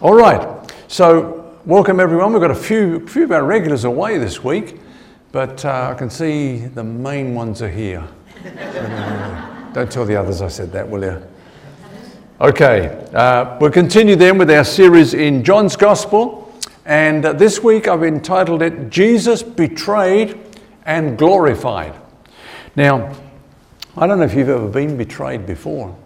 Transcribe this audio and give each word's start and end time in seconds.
All 0.00 0.12
right, 0.12 0.72
so 0.88 1.56
welcome 1.64 2.00
everyone. 2.00 2.32
We've 2.32 2.42
got 2.42 2.50
a 2.50 2.54
few, 2.54 3.06
few 3.06 3.22
of 3.22 3.30
our 3.30 3.44
regulars 3.44 3.84
away 3.84 4.18
this 4.18 4.42
week, 4.42 4.80
but 5.30 5.64
uh, 5.64 5.90
I 5.92 5.94
can 5.96 6.10
see 6.10 6.56
the 6.56 6.82
main 6.82 7.32
ones 7.32 7.62
are 7.62 7.70
here. 7.70 8.02
Don't 9.72 9.90
tell 9.90 10.04
the 10.04 10.16
others 10.16 10.42
I 10.42 10.48
said 10.48 10.72
that, 10.72 10.88
will 10.88 11.04
you? 11.04 11.22
Okay, 12.40 13.08
uh, 13.14 13.56
we'll 13.60 13.70
continue 13.70 14.16
then 14.16 14.36
with 14.36 14.50
our 14.50 14.64
series 14.64 15.14
in 15.14 15.44
John's 15.44 15.76
Gospel, 15.76 16.52
and 16.84 17.24
uh, 17.24 17.32
this 17.32 17.62
week 17.62 17.86
I've 17.86 18.02
entitled 18.02 18.62
it 18.62 18.90
Jesus 18.90 19.44
Betrayed 19.44 20.58
and 20.86 21.16
Glorified. 21.16 21.94
Now, 22.74 23.14
I 23.96 24.08
don't 24.08 24.18
know 24.18 24.24
if 24.24 24.34
you've 24.34 24.48
ever 24.48 24.68
been 24.68 24.96
betrayed 24.96 25.46
before. 25.46 25.96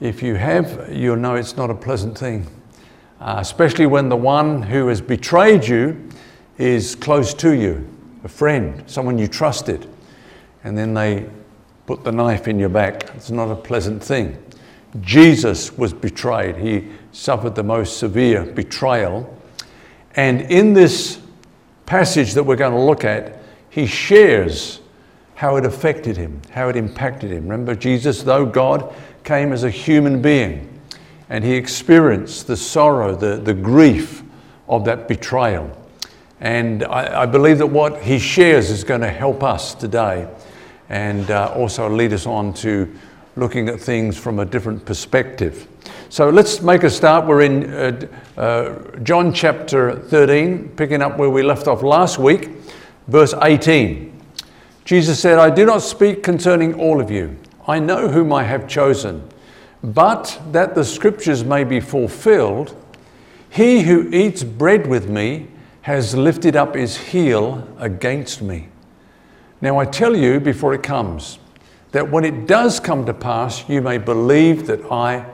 If 0.00 0.20
you 0.20 0.34
have, 0.34 0.92
you'll 0.92 1.14
know 1.14 1.36
it's 1.36 1.56
not 1.56 1.70
a 1.70 1.74
pleasant 1.76 2.18
thing 2.18 2.48
uh, 3.24 3.36
especially 3.38 3.86
when 3.86 4.10
the 4.10 4.16
one 4.16 4.60
who 4.60 4.86
has 4.88 5.00
betrayed 5.00 5.66
you 5.66 6.08
is 6.58 6.94
close 6.94 7.32
to 7.32 7.52
you, 7.52 7.88
a 8.22 8.28
friend, 8.28 8.84
someone 8.86 9.16
you 9.16 9.26
trusted, 9.26 9.88
and 10.62 10.76
then 10.76 10.92
they 10.92 11.26
put 11.86 12.04
the 12.04 12.12
knife 12.12 12.48
in 12.48 12.58
your 12.58 12.68
back. 12.68 13.10
It's 13.14 13.30
not 13.30 13.50
a 13.50 13.56
pleasant 13.56 14.04
thing. 14.04 14.36
Jesus 15.00 15.72
was 15.76 15.94
betrayed. 15.94 16.56
He 16.56 16.88
suffered 17.12 17.54
the 17.54 17.62
most 17.62 17.96
severe 17.96 18.44
betrayal. 18.44 19.34
And 20.16 20.42
in 20.42 20.74
this 20.74 21.18
passage 21.86 22.34
that 22.34 22.44
we're 22.44 22.56
going 22.56 22.74
to 22.74 22.78
look 22.78 23.04
at, 23.04 23.38
he 23.70 23.86
shares 23.86 24.80
how 25.34 25.56
it 25.56 25.64
affected 25.64 26.18
him, 26.18 26.42
how 26.50 26.68
it 26.68 26.76
impacted 26.76 27.30
him. 27.30 27.44
Remember, 27.44 27.74
Jesus, 27.74 28.22
though 28.22 28.44
God, 28.44 28.94
came 29.24 29.50
as 29.50 29.64
a 29.64 29.70
human 29.70 30.20
being 30.20 30.73
and 31.34 31.42
he 31.42 31.54
experienced 31.54 32.46
the 32.46 32.56
sorrow, 32.56 33.12
the, 33.12 33.34
the 33.34 33.52
grief 33.52 34.22
of 34.68 34.84
that 34.84 35.08
betrayal. 35.08 35.68
And 36.40 36.84
I, 36.84 37.22
I 37.22 37.26
believe 37.26 37.58
that 37.58 37.66
what 37.66 38.00
he 38.00 38.20
shares 38.20 38.70
is 38.70 38.84
going 38.84 39.00
to 39.00 39.10
help 39.10 39.42
us 39.42 39.74
today 39.74 40.28
and 40.88 41.28
uh, 41.32 41.52
also 41.56 41.90
lead 41.90 42.12
us 42.12 42.24
on 42.24 42.54
to 42.54 42.88
looking 43.34 43.68
at 43.68 43.80
things 43.80 44.16
from 44.16 44.38
a 44.38 44.44
different 44.44 44.86
perspective. 44.86 45.66
So 46.08 46.30
let's 46.30 46.62
make 46.62 46.84
a 46.84 46.90
start. 46.90 47.26
We're 47.26 47.42
in 47.42 47.68
uh, 47.68 48.06
uh, 48.36 48.98
John 49.00 49.32
chapter 49.32 49.96
13, 49.96 50.68
picking 50.76 51.02
up 51.02 51.18
where 51.18 51.30
we 51.30 51.42
left 51.42 51.66
off 51.66 51.82
last 51.82 52.16
week, 52.16 52.50
verse 53.08 53.34
18. 53.42 54.22
Jesus 54.84 55.18
said, 55.18 55.40
I 55.40 55.50
do 55.50 55.66
not 55.66 55.82
speak 55.82 56.22
concerning 56.22 56.74
all 56.74 57.00
of 57.00 57.10
you. 57.10 57.36
I 57.66 57.80
know 57.80 58.06
whom 58.06 58.32
I 58.32 58.44
have 58.44 58.68
chosen 58.68 59.28
but 59.84 60.40
that 60.52 60.74
the 60.74 60.84
scriptures 60.84 61.44
may 61.44 61.62
be 61.62 61.78
fulfilled, 61.78 62.74
he 63.50 63.82
who 63.82 64.08
eats 64.08 64.42
bread 64.42 64.86
with 64.86 65.10
me 65.10 65.48
has 65.82 66.16
lifted 66.16 66.56
up 66.56 66.74
his 66.74 66.96
heel 66.96 67.68
against 67.78 68.40
me. 68.40 68.68
Now 69.60 69.78
I 69.78 69.84
tell 69.84 70.16
you 70.16 70.40
before 70.40 70.72
it 70.72 70.82
comes, 70.82 71.38
that 71.92 72.10
when 72.10 72.24
it 72.24 72.46
does 72.46 72.80
come 72.80 73.04
to 73.04 73.12
pass, 73.12 73.68
you 73.68 73.82
may 73.82 73.98
believe 73.98 74.66
that 74.68 74.90
I 74.90 75.26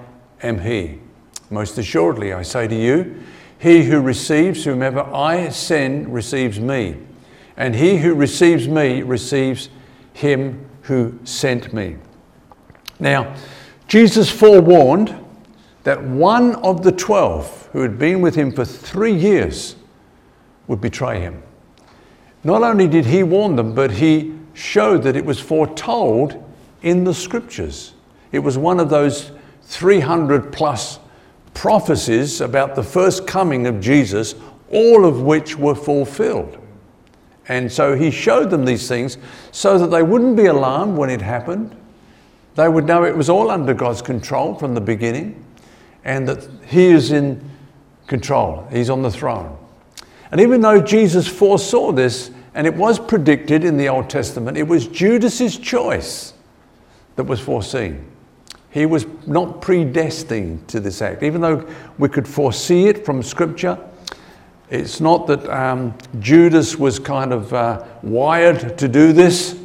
am 0.42 0.58
he. 0.58 0.98
Most 1.48 1.78
assuredly, 1.78 2.32
I 2.32 2.42
say 2.42 2.66
to 2.66 2.74
you, 2.74 3.22
he 3.56 3.84
who 3.84 4.00
receives 4.00 4.64
whomever 4.64 5.00
I 5.00 5.50
send 5.50 6.12
receives 6.12 6.58
me, 6.58 6.96
and 7.56 7.76
he 7.76 7.98
who 7.98 8.14
receives 8.14 8.66
me 8.66 9.02
receives 9.02 9.68
him 10.12 10.68
who 10.82 11.18
sent 11.24 11.72
me. 11.72 11.98
Now, 12.98 13.36
Jesus 13.91 14.30
forewarned 14.30 15.12
that 15.83 16.00
one 16.00 16.55
of 16.62 16.84
the 16.84 16.92
twelve 16.92 17.69
who 17.72 17.80
had 17.80 17.98
been 17.98 18.20
with 18.20 18.36
him 18.36 18.52
for 18.52 18.64
three 18.64 19.12
years 19.12 19.74
would 20.69 20.80
betray 20.80 21.19
him. 21.19 21.42
Not 22.44 22.62
only 22.62 22.86
did 22.86 23.06
he 23.06 23.24
warn 23.24 23.56
them, 23.56 23.74
but 23.74 23.91
he 23.91 24.32
showed 24.55 25.02
that 25.02 25.16
it 25.16 25.25
was 25.25 25.41
foretold 25.41 26.41
in 26.82 27.03
the 27.03 27.12
scriptures. 27.12 27.94
It 28.31 28.38
was 28.38 28.56
one 28.56 28.78
of 28.78 28.91
those 28.91 29.32
300 29.62 30.53
plus 30.53 31.00
prophecies 31.53 32.41
about 32.41 32.76
the 32.76 32.84
first 32.84 33.26
coming 33.26 33.66
of 33.66 33.81
Jesus, 33.81 34.37
all 34.70 35.04
of 35.04 35.22
which 35.22 35.59
were 35.59 35.75
fulfilled. 35.75 36.59
And 37.48 37.72
so 37.72 37.97
he 37.97 38.12
showed 38.12 38.50
them 38.50 38.64
these 38.64 38.87
things 38.87 39.19
so 39.50 39.78
that 39.78 39.88
they 39.88 40.04
wouldn't 40.04 40.37
be 40.37 40.47
alarmed 40.47 40.97
when 40.97 41.10
it 41.10 41.20
happened, 41.20 41.75
they 42.55 42.69
would 42.69 42.87
know 42.87 43.05
it 43.05 43.16
was 43.16 43.31
all 43.31 43.50
under 43.50 43.75
God's 43.75 44.03
control 44.03 44.55
from 44.55 44.75
the 44.75 44.81
beginning 44.81 45.44
and 46.05 46.28
that 46.28 46.49
He 46.66 46.87
is 46.87 47.12
in 47.12 47.49
control, 48.06 48.66
He's 48.71 48.91
on 48.91 49.03
the 49.03 49.11
throne. 49.11 49.56
And 50.33 50.41
even 50.41 50.61
though 50.61 50.81
Jesus 50.81 51.27
foresaw 51.27 51.93
this, 51.93 52.31
and 52.55 52.66
it 52.66 52.75
was 52.75 52.99
predicted 52.99 53.65
in 53.65 53.77
the 53.77 53.88
Old 53.88 54.11
Testament, 54.11 54.56
it 54.56 54.66
was 54.66 54.87
Judas's 54.87 55.56
choice 55.59 56.34
that 57.16 57.25
was 57.25 57.41
foreseen. 57.41 58.06
He 58.71 58.87
was 58.87 59.06
not 59.27 59.61
predestined 59.61 60.69
to 60.69 60.81
this 60.81 61.03
act. 61.03 61.22
Even 61.22 61.41
though 61.41 61.69
we 61.99 62.09
could 62.09 62.27
foresee 62.27 62.87
it 62.87 63.05
from 63.05 63.22
Scripture, 63.22 63.78
it's 64.69 65.00
not 65.00 65.27
that 65.27 65.49
um, 65.49 65.94
Judas 66.21 66.77
was 66.77 67.00
kind 67.00 67.32
of 67.32 67.53
uh, 67.53 67.84
wired 68.03 68.78
to 68.78 68.87
do 68.87 69.12
this. 69.12 69.59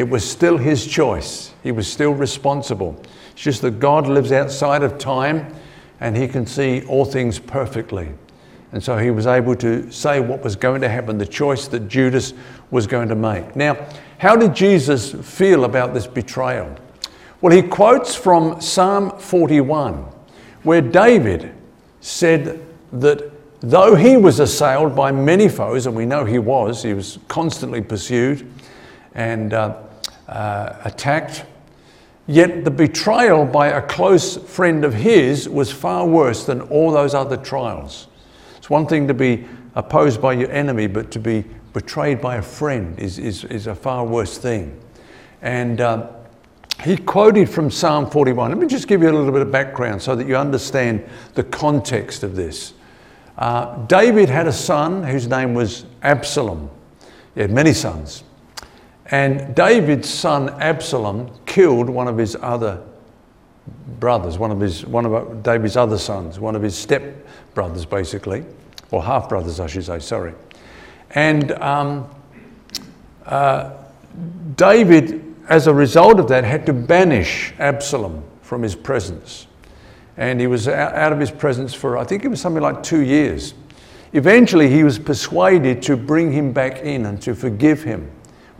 It 0.00 0.08
was 0.08 0.26
still 0.26 0.56
his 0.56 0.86
choice. 0.86 1.52
He 1.62 1.72
was 1.72 1.86
still 1.86 2.14
responsible. 2.14 2.98
It's 3.32 3.42
just 3.42 3.60
that 3.60 3.80
God 3.80 4.06
lives 4.06 4.32
outside 4.32 4.82
of 4.82 4.96
time 4.96 5.54
and 6.00 6.16
he 6.16 6.26
can 6.26 6.46
see 6.46 6.82
all 6.86 7.04
things 7.04 7.38
perfectly. 7.38 8.08
And 8.72 8.82
so 8.82 8.96
he 8.96 9.10
was 9.10 9.26
able 9.26 9.54
to 9.56 9.92
say 9.92 10.18
what 10.18 10.42
was 10.42 10.56
going 10.56 10.80
to 10.80 10.88
happen, 10.88 11.18
the 11.18 11.26
choice 11.26 11.68
that 11.68 11.80
Judas 11.80 12.32
was 12.70 12.86
going 12.86 13.10
to 13.10 13.14
make. 13.14 13.54
Now, 13.54 13.76
how 14.16 14.36
did 14.36 14.54
Jesus 14.54 15.12
feel 15.12 15.66
about 15.66 15.92
this 15.92 16.06
betrayal? 16.06 16.74
Well, 17.42 17.54
he 17.54 17.60
quotes 17.60 18.14
from 18.14 18.58
Psalm 18.58 19.18
41, 19.18 19.96
where 20.62 20.80
David 20.80 21.54
said 22.00 22.64
that 22.94 23.30
though 23.60 23.96
he 23.96 24.16
was 24.16 24.40
assailed 24.40 24.96
by 24.96 25.12
many 25.12 25.50
foes, 25.50 25.84
and 25.86 25.94
we 25.94 26.06
know 26.06 26.24
he 26.24 26.38
was, 26.38 26.82
he 26.82 26.94
was 26.94 27.18
constantly 27.28 27.82
pursued, 27.82 28.50
and 29.14 29.52
uh, 29.52 29.82
uh, 30.30 30.76
attacked. 30.84 31.44
Yet 32.26 32.64
the 32.64 32.70
betrayal 32.70 33.44
by 33.44 33.68
a 33.68 33.82
close 33.82 34.36
friend 34.36 34.84
of 34.84 34.94
his 34.94 35.48
was 35.48 35.72
far 35.72 36.06
worse 36.06 36.44
than 36.46 36.60
all 36.62 36.92
those 36.92 37.12
other 37.12 37.36
trials. 37.36 38.06
It's 38.56 38.70
one 38.70 38.86
thing 38.86 39.08
to 39.08 39.14
be 39.14 39.46
opposed 39.74 40.22
by 40.22 40.34
your 40.34 40.50
enemy, 40.52 40.86
but 40.86 41.10
to 41.10 41.18
be 41.18 41.44
betrayed 41.72 42.20
by 42.20 42.36
a 42.36 42.42
friend 42.42 42.98
is, 42.98 43.18
is, 43.18 43.44
is 43.44 43.66
a 43.66 43.74
far 43.74 44.04
worse 44.04 44.38
thing. 44.38 44.80
And 45.42 45.80
uh, 45.80 46.08
he 46.84 46.96
quoted 46.96 47.50
from 47.50 47.70
Psalm 47.70 48.08
41. 48.08 48.50
Let 48.50 48.58
me 48.58 48.66
just 48.66 48.86
give 48.86 49.02
you 49.02 49.10
a 49.10 49.16
little 49.16 49.32
bit 49.32 49.42
of 49.42 49.50
background 49.50 50.00
so 50.00 50.14
that 50.14 50.26
you 50.26 50.36
understand 50.36 51.04
the 51.34 51.44
context 51.44 52.22
of 52.22 52.36
this. 52.36 52.74
Uh, 53.36 53.76
David 53.86 54.28
had 54.28 54.46
a 54.46 54.52
son 54.52 55.02
whose 55.02 55.26
name 55.26 55.54
was 55.54 55.84
Absalom. 56.02 56.70
He 57.34 57.40
had 57.40 57.50
many 57.50 57.72
sons. 57.72 58.22
And 59.10 59.54
David's 59.56 60.08
son 60.08 60.50
Absalom 60.60 61.30
killed 61.44 61.90
one 61.90 62.06
of 62.06 62.16
his 62.16 62.36
other 62.40 62.82
brothers, 63.98 64.38
one 64.38 64.52
of 64.52 64.60
his 64.60 64.86
one 64.86 65.04
of 65.04 65.42
David's 65.42 65.76
other 65.76 65.98
sons, 65.98 66.38
one 66.38 66.54
of 66.54 66.62
his 66.62 66.76
step 66.76 67.26
brothers, 67.54 67.84
basically, 67.84 68.44
or 68.90 69.02
half 69.02 69.28
brothers, 69.28 69.58
I 69.58 69.66
should 69.66 69.84
say. 69.84 69.98
Sorry. 69.98 70.32
And 71.10 71.50
um, 71.52 72.08
uh, 73.26 73.72
David, 74.54 75.34
as 75.48 75.66
a 75.66 75.74
result 75.74 76.20
of 76.20 76.28
that, 76.28 76.44
had 76.44 76.64
to 76.66 76.72
banish 76.72 77.52
Absalom 77.58 78.22
from 78.42 78.62
his 78.62 78.76
presence, 78.76 79.48
and 80.16 80.40
he 80.40 80.46
was 80.46 80.68
out 80.68 81.12
of 81.12 81.18
his 81.18 81.32
presence 81.32 81.74
for 81.74 81.98
I 81.98 82.04
think 82.04 82.24
it 82.24 82.28
was 82.28 82.40
something 82.40 82.62
like 82.62 82.84
two 82.84 83.00
years. 83.00 83.54
Eventually, 84.12 84.68
he 84.68 84.84
was 84.84 85.00
persuaded 85.00 85.82
to 85.82 85.96
bring 85.96 86.32
him 86.32 86.52
back 86.52 86.78
in 86.78 87.06
and 87.06 87.20
to 87.22 87.34
forgive 87.34 87.82
him 87.82 88.10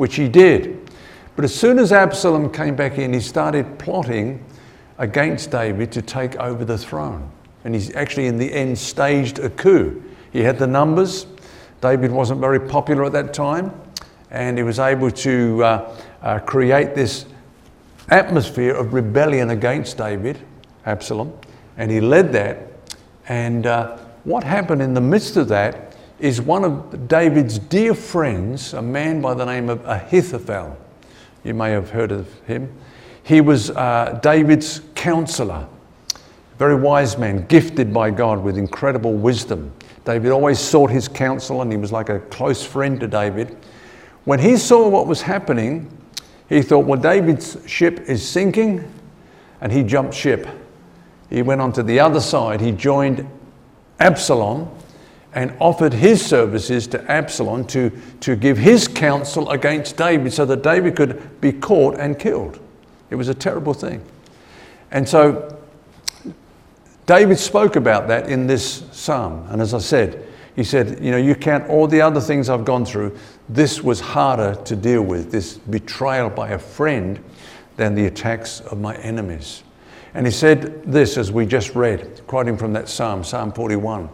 which 0.00 0.16
he 0.16 0.30
did. 0.30 0.90
But 1.36 1.44
as 1.44 1.54
soon 1.54 1.78
as 1.78 1.92
Absalom 1.92 2.50
came 2.50 2.74
back 2.74 2.96
in, 2.96 3.12
he 3.12 3.20
started 3.20 3.78
plotting 3.78 4.42
against 4.96 5.50
David 5.50 5.92
to 5.92 6.00
take 6.00 6.36
over 6.36 6.64
the 6.64 6.78
throne. 6.78 7.30
And 7.64 7.74
he's 7.74 7.94
actually, 7.94 8.26
in 8.26 8.38
the 8.38 8.50
end, 8.50 8.78
staged 8.78 9.40
a 9.40 9.50
coup. 9.50 10.02
He 10.32 10.40
had 10.40 10.58
the 10.58 10.66
numbers. 10.66 11.26
David 11.82 12.10
wasn't 12.12 12.40
very 12.40 12.58
popular 12.58 13.04
at 13.04 13.12
that 13.12 13.34
time. 13.34 13.78
And 14.30 14.56
he 14.56 14.64
was 14.64 14.78
able 14.78 15.10
to 15.10 15.64
uh, 15.64 15.96
uh, 16.22 16.38
create 16.38 16.94
this 16.94 17.26
atmosphere 18.08 18.74
of 18.74 18.94
rebellion 18.94 19.50
against 19.50 19.98
David, 19.98 20.38
Absalom. 20.86 21.30
And 21.76 21.90
he 21.90 22.00
led 22.00 22.32
that. 22.32 22.72
And 23.28 23.66
uh, 23.66 23.98
what 24.24 24.44
happened 24.44 24.80
in 24.80 24.94
the 24.94 25.02
midst 25.02 25.36
of 25.36 25.48
that 25.48 25.89
is 26.20 26.40
one 26.40 26.64
of 26.64 27.08
David's 27.08 27.58
dear 27.58 27.94
friends, 27.94 28.74
a 28.74 28.82
man 28.82 29.20
by 29.20 29.34
the 29.34 29.44
name 29.44 29.68
of 29.68 29.84
Ahithophel. 29.86 30.76
You 31.44 31.54
may 31.54 31.70
have 31.70 31.90
heard 31.90 32.12
of 32.12 32.32
him. 32.40 32.72
He 33.22 33.40
was 33.40 33.70
uh, 33.70 34.18
David's 34.22 34.82
counselor, 34.94 35.66
very 36.58 36.74
wise 36.74 37.16
man, 37.16 37.46
gifted 37.46 37.92
by 37.92 38.10
God 38.10 38.42
with 38.42 38.58
incredible 38.58 39.14
wisdom. 39.14 39.72
David 40.04 40.30
always 40.30 40.58
sought 40.58 40.90
his 40.90 41.08
counsel 41.08 41.62
and 41.62 41.70
he 41.70 41.78
was 41.78 41.92
like 41.92 42.08
a 42.08 42.20
close 42.20 42.64
friend 42.64 43.00
to 43.00 43.06
David. 43.06 43.56
When 44.24 44.38
he 44.38 44.56
saw 44.56 44.88
what 44.88 45.06
was 45.06 45.22
happening, 45.22 45.90
he 46.48 46.62
thought, 46.62 46.84
well, 46.84 47.00
David's 47.00 47.56
ship 47.66 48.00
is 48.00 48.28
sinking, 48.28 48.92
and 49.60 49.70
he 49.70 49.82
jumped 49.82 50.14
ship. 50.14 50.46
He 51.30 51.42
went 51.42 51.60
on 51.60 51.72
to 51.74 51.82
the 51.82 52.00
other 52.00 52.20
side. 52.20 52.60
He 52.60 52.72
joined 52.72 53.28
Absalom 54.00 54.68
and 55.32 55.54
offered 55.60 55.92
his 55.92 56.24
services 56.24 56.86
to 56.88 57.10
Absalom 57.10 57.64
to, 57.68 57.90
to 58.20 58.34
give 58.34 58.58
his 58.58 58.88
counsel 58.88 59.50
against 59.50 59.96
David 59.96 60.32
so 60.32 60.44
that 60.44 60.62
David 60.62 60.96
could 60.96 61.40
be 61.40 61.52
caught 61.52 61.98
and 61.98 62.18
killed. 62.18 62.58
It 63.10 63.14
was 63.14 63.28
a 63.28 63.34
terrible 63.34 63.74
thing. 63.74 64.04
And 64.90 65.08
so 65.08 65.56
David 67.06 67.38
spoke 67.38 67.76
about 67.76 68.08
that 68.08 68.28
in 68.28 68.46
this 68.46 68.84
psalm. 68.92 69.46
And 69.50 69.62
as 69.62 69.74
I 69.74 69.78
said, 69.78 70.26
he 70.56 70.64
said, 70.64 71.02
You 71.02 71.12
know, 71.12 71.16
you 71.16 71.34
count 71.34 71.68
all 71.68 71.86
the 71.86 72.00
other 72.00 72.20
things 72.20 72.48
I've 72.48 72.64
gone 72.64 72.84
through. 72.84 73.16
This 73.48 73.82
was 73.82 74.00
harder 74.00 74.60
to 74.64 74.76
deal 74.76 75.02
with, 75.02 75.30
this 75.30 75.56
betrayal 75.56 76.30
by 76.30 76.50
a 76.50 76.58
friend, 76.58 77.22
than 77.76 77.94
the 77.94 78.06
attacks 78.06 78.60
of 78.60 78.80
my 78.80 78.96
enemies. 78.96 79.62
And 80.12 80.26
he 80.26 80.32
said 80.32 80.82
this, 80.84 81.16
as 81.16 81.30
we 81.30 81.46
just 81.46 81.76
read, 81.76 82.20
quoting 82.26 82.56
from 82.56 82.72
that 82.72 82.88
psalm, 82.88 83.22
Psalm 83.22 83.52
41 83.52 84.10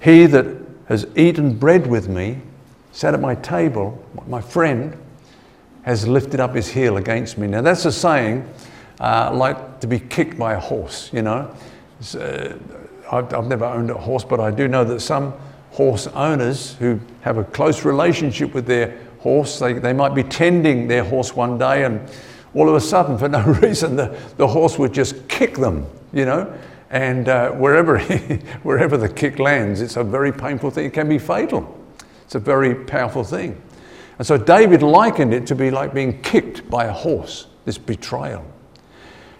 He 0.00 0.26
that 0.26 0.46
has 0.86 1.06
eaten 1.16 1.56
bread 1.56 1.86
with 1.86 2.08
me, 2.08 2.40
sat 2.92 3.14
at 3.14 3.20
my 3.20 3.34
table, 3.36 4.02
my 4.26 4.40
friend, 4.40 4.96
has 5.82 6.06
lifted 6.06 6.40
up 6.40 6.54
his 6.54 6.68
heel 6.68 6.96
against 6.96 7.38
me. 7.38 7.46
Now, 7.46 7.62
that's 7.62 7.84
a 7.84 7.92
saying 7.92 8.48
uh, 9.00 9.30
like 9.32 9.80
to 9.80 9.86
be 9.86 9.98
kicked 9.98 10.38
by 10.38 10.54
a 10.54 10.60
horse, 10.60 11.10
you 11.12 11.22
know. 11.22 11.54
Uh, 12.18 12.54
I've, 13.10 13.32
I've 13.32 13.46
never 13.46 13.64
owned 13.64 13.90
a 13.90 13.94
horse, 13.94 14.24
but 14.24 14.40
I 14.40 14.50
do 14.50 14.68
know 14.68 14.84
that 14.84 15.00
some 15.00 15.32
horse 15.72 16.06
owners 16.08 16.74
who 16.74 16.98
have 17.20 17.38
a 17.38 17.44
close 17.44 17.84
relationship 17.84 18.54
with 18.54 18.66
their 18.66 18.98
horse, 19.20 19.58
they, 19.58 19.74
they 19.74 19.92
might 19.92 20.14
be 20.14 20.22
tending 20.22 20.88
their 20.88 21.04
horse 21.04 21.34
one 21.34 21.58
day 21.58 21.84
and 21.84 22.00
all 22.54 22.68
of 22.68 22.74
a 22.74 22.80
sudden, 22.80 23.18
for 23.18 23.28
no 23.28 23.42
reason, 23.62 23.96
the, 23.96 24.18
the 24.38 24.46
horse 24.46 24.78
would 24.78 24.92
just 24.92 25.28
kick 25.28 25.56
them, 25.56 25.86
you 26.12 26.24
know. 26.24 26.52
And 26.90 27.28
uh, 27.28 27.50
wherever, 27.50 27.98
wherever 28.62 28.96
the 28.96 29.08
kick 29.08 29.38
lands, 29.38 29.80
it's 29.80 29.96
a 29.96 30.04
very 30.04 30.32
painful 30.32 30.70
thing. 30.70 30.86
It 30.86 30.92
can 30.92 31.08
be 31.08 31.18
fatal. 31.18 31.76
It's 32.24 32.34
a 32.34 32.40
very 32.40 32.74
powerful 32.74 33.24
thing. 33.24 33.60
And 34.18 34.26
so 34.26 34.36
David 34.36 34.82
likened 34.82 35.34
it 35.34 35.46
to 35.48 35.54
be 35.54 35.70
like 35.70 35.92
being 35.92 36.20
kicked 36.22 36.68
by 36.70 36.86
a 36.86 36.92
horse, 36.92 37.48
this 37.64 37.78
betrayal. 37.78 38.44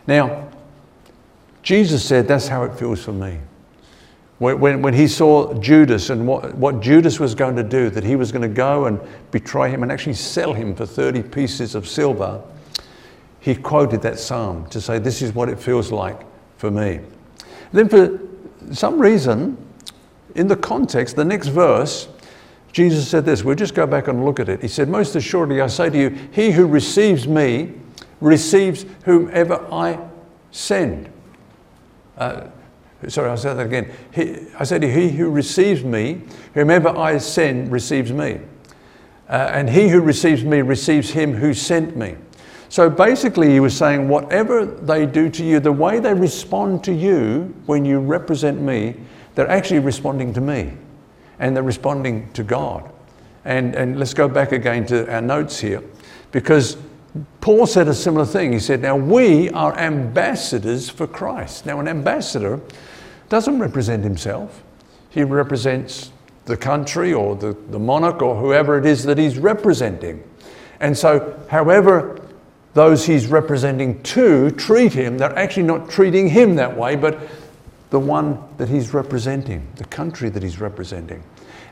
Now, 0.06 0.48
Jesus 1.62 2.04
said 2.04 2.28
that's 2.28 2.48
how 2.48 2.62
it 2.64 2.78
feels 2.78 3.02
for 3.02 3.12
me. 3.12 3.38
When, 4.38 4.60
when, 4.60 4.82
when, 4.82 4.94
he 4.94 5.08
saw 5.08 5.54
Judas 5.54 6.10
and 6.10 6.26
what, 6.26 6.54
what 6.56 6.80
Judas 6.80 7.18
was 7.18 7.34
going 7.34 7.56
to 7.56 7.62
do, 7.62 7.88
that 7.90 8.04
he 8.04 8.16
was 8.16 8.30
going 8.30 8.42
to 8.42 8.54
go 8.54 8.84
and 8.84 9.00
betray 9.30 9.70
him 9.70 9.82
and 9.82 9.90
actually 9.90 10.14
sell 10.14 10.52
him 10.52 10.74
for 10.74 10.84
30 10.84 11.22
pieces 11.22 11.74
of 11.74 11.88
silver, 11.88 12.42
he 13.40 13.54
quoted 13.54 14.02
that 14.02 14.18
psalm 14.18 14.68
to 14.68 14.80
say, 14.80 14.98
This 14.98 15.22
is 15.22 15.34
what 15.34 15.48
it 15.48 15.58
feels 15.58 15.90
like 15.90 16.20
for 16.58 16.70
me. 16.70 17.00
Then, 17.72 17.88
for 17.88 18.18
some 18.72 18.98
reason, 18.98 19.56
in 20.34 20.48
the 20.48 20.56
context, 20.56 21.16
the 21.16 21.24
next 21.24 21.48
verse, 21.48 22.08
Jesus 22.72 23.08
said 23.08 23.24
this. 23.24 23.42
We'll 23.42 23.54
just 23.54 23.74
go 23.74 23.86
back 23.86 24.08
and 24.08 24.24
look 24.24 24.38
at 24.38 24.48
it. 24.48 24.60
He 24.60 24.68
said, 24.68 24.88
Most 24.88 25.16
assuredly, 25.16 25.60
I 25.60 25.66
say 25.66 25.88
to 25.88 25.98
you, 25.98 26.10
he 26.30 26.50
who 26.50 26.66
receives 26.66 27.26
me 27.26 27.72
receives 28.20 28.84
whomever 29.04 29.66
I 29.72 29.98
send. 30.50 31.10
Uh, 32.18 32.48
sorry, 33.08 33.30
I'll 33.30 33.36
say 33.36 33.54
that 33.54 33.66
again. 33.66 33.90
He, 34.12 34.46
I 34.58 34.64
said, 34.64 34.82
He 34.82 35.10
who 35.10 35.30
receives 35.30 35.84
me, 35.84 36.22
whomever 36.54 36.88
I 36.90 37.18
send, 37.18 37.72
receives 37.72 38.12
me. 38.12 38.40
Uh, 39.28 39.50
and 39.52 39.68
he 39.68 39.88
who 39.88 40.00
receives 40.00 40.44
me 40.44 40.62
receives 40.62 41.10
him 41.10 41.34
who 41.34 41.52
sent 41.52 41.96
me. 41.96 42.16
So 42.68 42.90
basically, 42.90 43.50
he 43.50 43.60
was 43.60 43.76
saying, 43.76 44.08
whatever 44.08 44.66
they 44.66 45.06
do 45.06 45.30
to 45.30 45.44
you, 45.44 45.60
the 45.60 45.72
way 45.72 46.00
they 46.00 46.14
respond 46.14 46.82
to 46.84 46.92
you 46.92 47.54
when 47.66 47.84
you 47.84 48.00
represent 48.00 48.60
me, 48.60 48.96
they're 49.34 49.50
actually 49.50 49.80
responding 49.80 50.32
to 50.34 50.40
me 50.40 50.72
and 51.38 51.54
they're 51.54 51.62
responding 51.62 52.32
to 52.32 52.42
God. 52.42 52.90
And, 53.44 53.74
and 53.76 53.98
let's 53.98 54.14
go 54.14 54.28
back 54.28 54.52
again 54.52 54.86
to 54.86 55.12
our 55.12 55.20
notes 55.20 55.60
here 55.60 55.82
because 56.32 56.76
Paul 57.40 57.66
said 57.66 57.88
a 57.88 57.94
similar 57.94 58.26
thing. 58.26 58.52
He 58.52 58.58
said, 58.58 58.82
Now 58.82 58.96
we 58.96 59.50
are 59.50 59.76
ambassadors 59.78 60.90
for 60.90 61.06
Christ. 61.06 61.66
Now, 61.66 61.78
an 61.80 61.88
ambassador 61.88 62.60
doesn't 63.28 63.58
represent 63.58 64.02
himself, 64.02 64.62
he 65.10 65.22
represents 65.22 66.12
the 66.44 66.56
country 66.56 67.12
or 67.12 67.34
the, 67.34 67.56
the 67.70 67.78
monarch 67.78 68.22
or 68.22 68.36
whoever 68.36 68.78
it 68.78 68.86
is 68.86 69.02
that 69.04 69.18
he's 69.18 69.38
representing. 69.38 70.22
And 70.80 70.96
so, 70.96 71.40
however, 71.48 72.20
those 72.76 73.06
he's 73.06 73.26
representing 73.26 74.02
to 74.02 74.50
treat 74.50 74.92
him, 74.92 75.16
they're 75.16 75.36
actually 75.38 75.62
not 75.62 75.88
treating 75.88 76.28
him 76.28 76.56
that 76.56 76.76
way, 76.76 76.94
but 76.94 77.18
the 77.88 77.98
one 77.98 78.38
that 78.58 78.68
he's 78.68 78.92
representing, 78.92 79.66
the 79.76 79.84
country 79.86 80.28
that 80.28 80.42
he's 80.42 80.60
representing. 80.60 81.22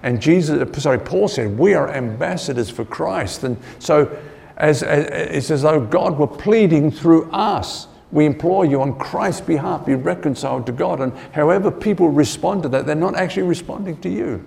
And 0.02 0.20
Jesus, 0.20 0.58
uh, 0.58 0.80
sorry, 0.80 0.98
Paul 0.98 1.28
said, 1.28 1.58
we 1.58 1.74
are 1.74 1.92
ambassadors 1.92 2.70
for 2.70 2.86
Christ. 2.86 3.44
And 3.44 3.58
so 3.80 4.16
as, 4.56 4.82
as, 4.82 5.04
it's 5.10 5.50
as 5.50 5.60
though 5.60 5.78
God 5.78 6.18
were 6.18 6.26
pleading 6.26 6.90
through 6.90 7.30
us. 7.32 7.86
We 8.10 8.24
implore 8.24 8.64
you 8.64 8.80
on 8.80 8.98
Christ's 8.98 9.42
behalf, 9.42 9.84
be 9.84 9.96
reconciled 9.96 10.64
to 10.66 10.72
God. 10.72 11.00
And 11.00 11.12
however 11.32 11.70
people 11.70 12.08
respond 12.08 12.62
to 12.62 12.70
that, 12.70 12.86
they're 12.86 12.94
not 12.94 13.14
actually 13.14 13.42
responding 13.42 13.98
to 14.00 14.08
you. 14.08 14.42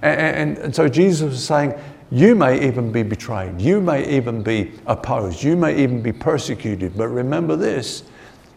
And, 0.00 0.20
and, 0.20 0.58
and 0.58 0.76
so 0.76 0.88
Jesus 0.88 1.28
was 1.28 1.44
saying, 1.44 1.74
you 2.12 2.34
may 2.34 2.68
even 2.68 2.92
be 2.92 3.02
betrayed. 3.02 3.58
You 3.58 3.80
may 3.80 4.06
even 4.16 4.42
be 4.42 4.72
opposed. 4.84 5.42
You 5.42 5.56
may 5.56 5.82
even 5.82 6.02
be 6.02 6.12
persecuted. 6.12 6.94
But 6.94 7.08
remember 7.08 7.56
this 7.56 8.04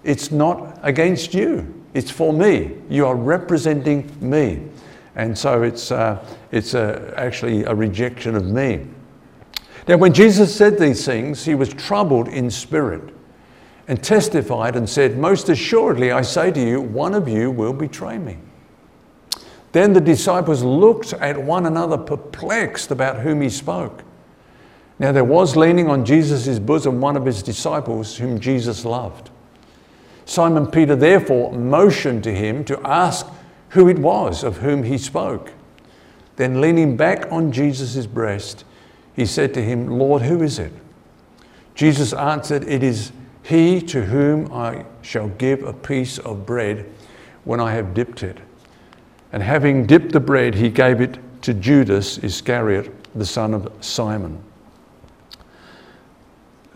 it's 0.03 0.29
not 0.29 0.77
against 0.83 1.33
you, 1.33 1.73
it's 1.93 2.11
for 2.11 2.33
me. 2.33 2.75
You 2.89 3.07
are 3.07 3.15
representing 3.15 4.11
me. 4.19 4.61
And 5.15 5.37
so 5.37 5.63
it's, 5.63 5.89
uh, 5.89 6.23
it's 6.51 6.73
a, 6.73 7.13
actually 7.15 7.63
a 7.63 7.73
rejection 7.73 8.35
of 8.35 8.45
me. 8.45 8.85
Now, 9.87 9.95
when 9.97 10.13
Jesus 10.13 10.53
said 10.53 10.77
these 10.77 11.05
things, 11.05 11.45
he 11.45 11.55
was 11.55 11.69
troubled 11.69 12.27
in 12.27 12.51
spirit 12.51 13.13
and 13.87 14.03
testified 14.03 14.75
and 14.75 14.89
said, 14.89 15.17
Most 15.17 15.47
assuredly, 15.47 16.11
I 16.11 16.23
say 16.23 16.51
to 16.51 16.59
you, 16.59 16.81
one 16.81 17.13
of 17.13 17.29
you 17.29 17.51
will 17.51 17.73
betray 17.73 18.17
me. 18.17 18.37
Then 19.75 19.91
the 19.91 19.99
disciples 19.99 20.63
looked 20.63 21.11
at 21.11 21.37
one 21.37 21.65
another, 21.65 21.97
perplexed 21.97 22.91
about 22.91 23.19
whom 23.19 23.41
he 23.41 23.49
spoke. 23.49 24.05
Now, 24.99 25.11
there 25.11 25.25
was 25.25 25.57
leaning 25.57 25.89
on 25.89 26.05
Jesus' 26.05 26.59
bosom 26.59 27.01
one 27.01 27.17
of 27.17 27.25
his 27.25 27.43
disciples 27.43 28.15
whom 28.15 28.39
Jesus 28.39 28.85
loved. 28.85 29.31
Simon 30.23 30.67
Peter 30.67 30.95
therefore 30.95 31.51
motioned 31.51 32.23
to 32.23 32.33
him 32.33 32.63
to 32.63 32.79
ask 32.87 33.27
who 33.71 33.89
it 33.89 33.99
was 33.99 34.45
of 34.45 34.59
whom 34.59 34.83
he 34.83 34.97
spoke. 34.97 35.51
Then, 36.37 36.61
leaning 36.61 36.95
back 36.95 37.29
on 37.29 37.51
Jesus' 37.51 38.05
breast, 38.05 38.63
he 39.13 39.25
said 39.25 39.53
to 39.55 39.61
him, 39.61 39.89
Lord, 39.99 40.21
who 40.21 40.41
is 40.41 40.57
it? 40.57 40.71
Jesus 41.73 42.13
answered, 42.13 42.63
It 42.63 42.81
is 42.81 43.11
he 43.43 43.81
to 43.81 44.05
whom 44.05 44.53
I 44.53 44.85
shall 45.01 45.27
give 45.27 45.63
a 45.63 45.73
piece 45.73 46.17
of 46.17 46.45
bread 46.45 46.89
when 47.43 47.59
I 47.59 47.73
have 47.73 47.93
dipped 47.93 48.23
it. 48.23 48.39
And 49.35 49.43
having 49.43 49.85
dipped 49.85 50.13
the 50.13 50.21
bread, 50.21 50.55
he 50.55 50.69
gave 50.69 51.01
it 51.01 51.19
to 51.41 51.53
Judas 51.53 52.19
Iscariot, 52.19 52.89
the 53.15 53.25
son 53.25 53.53
of 53.53 53.69
Simon. 53.81 54.41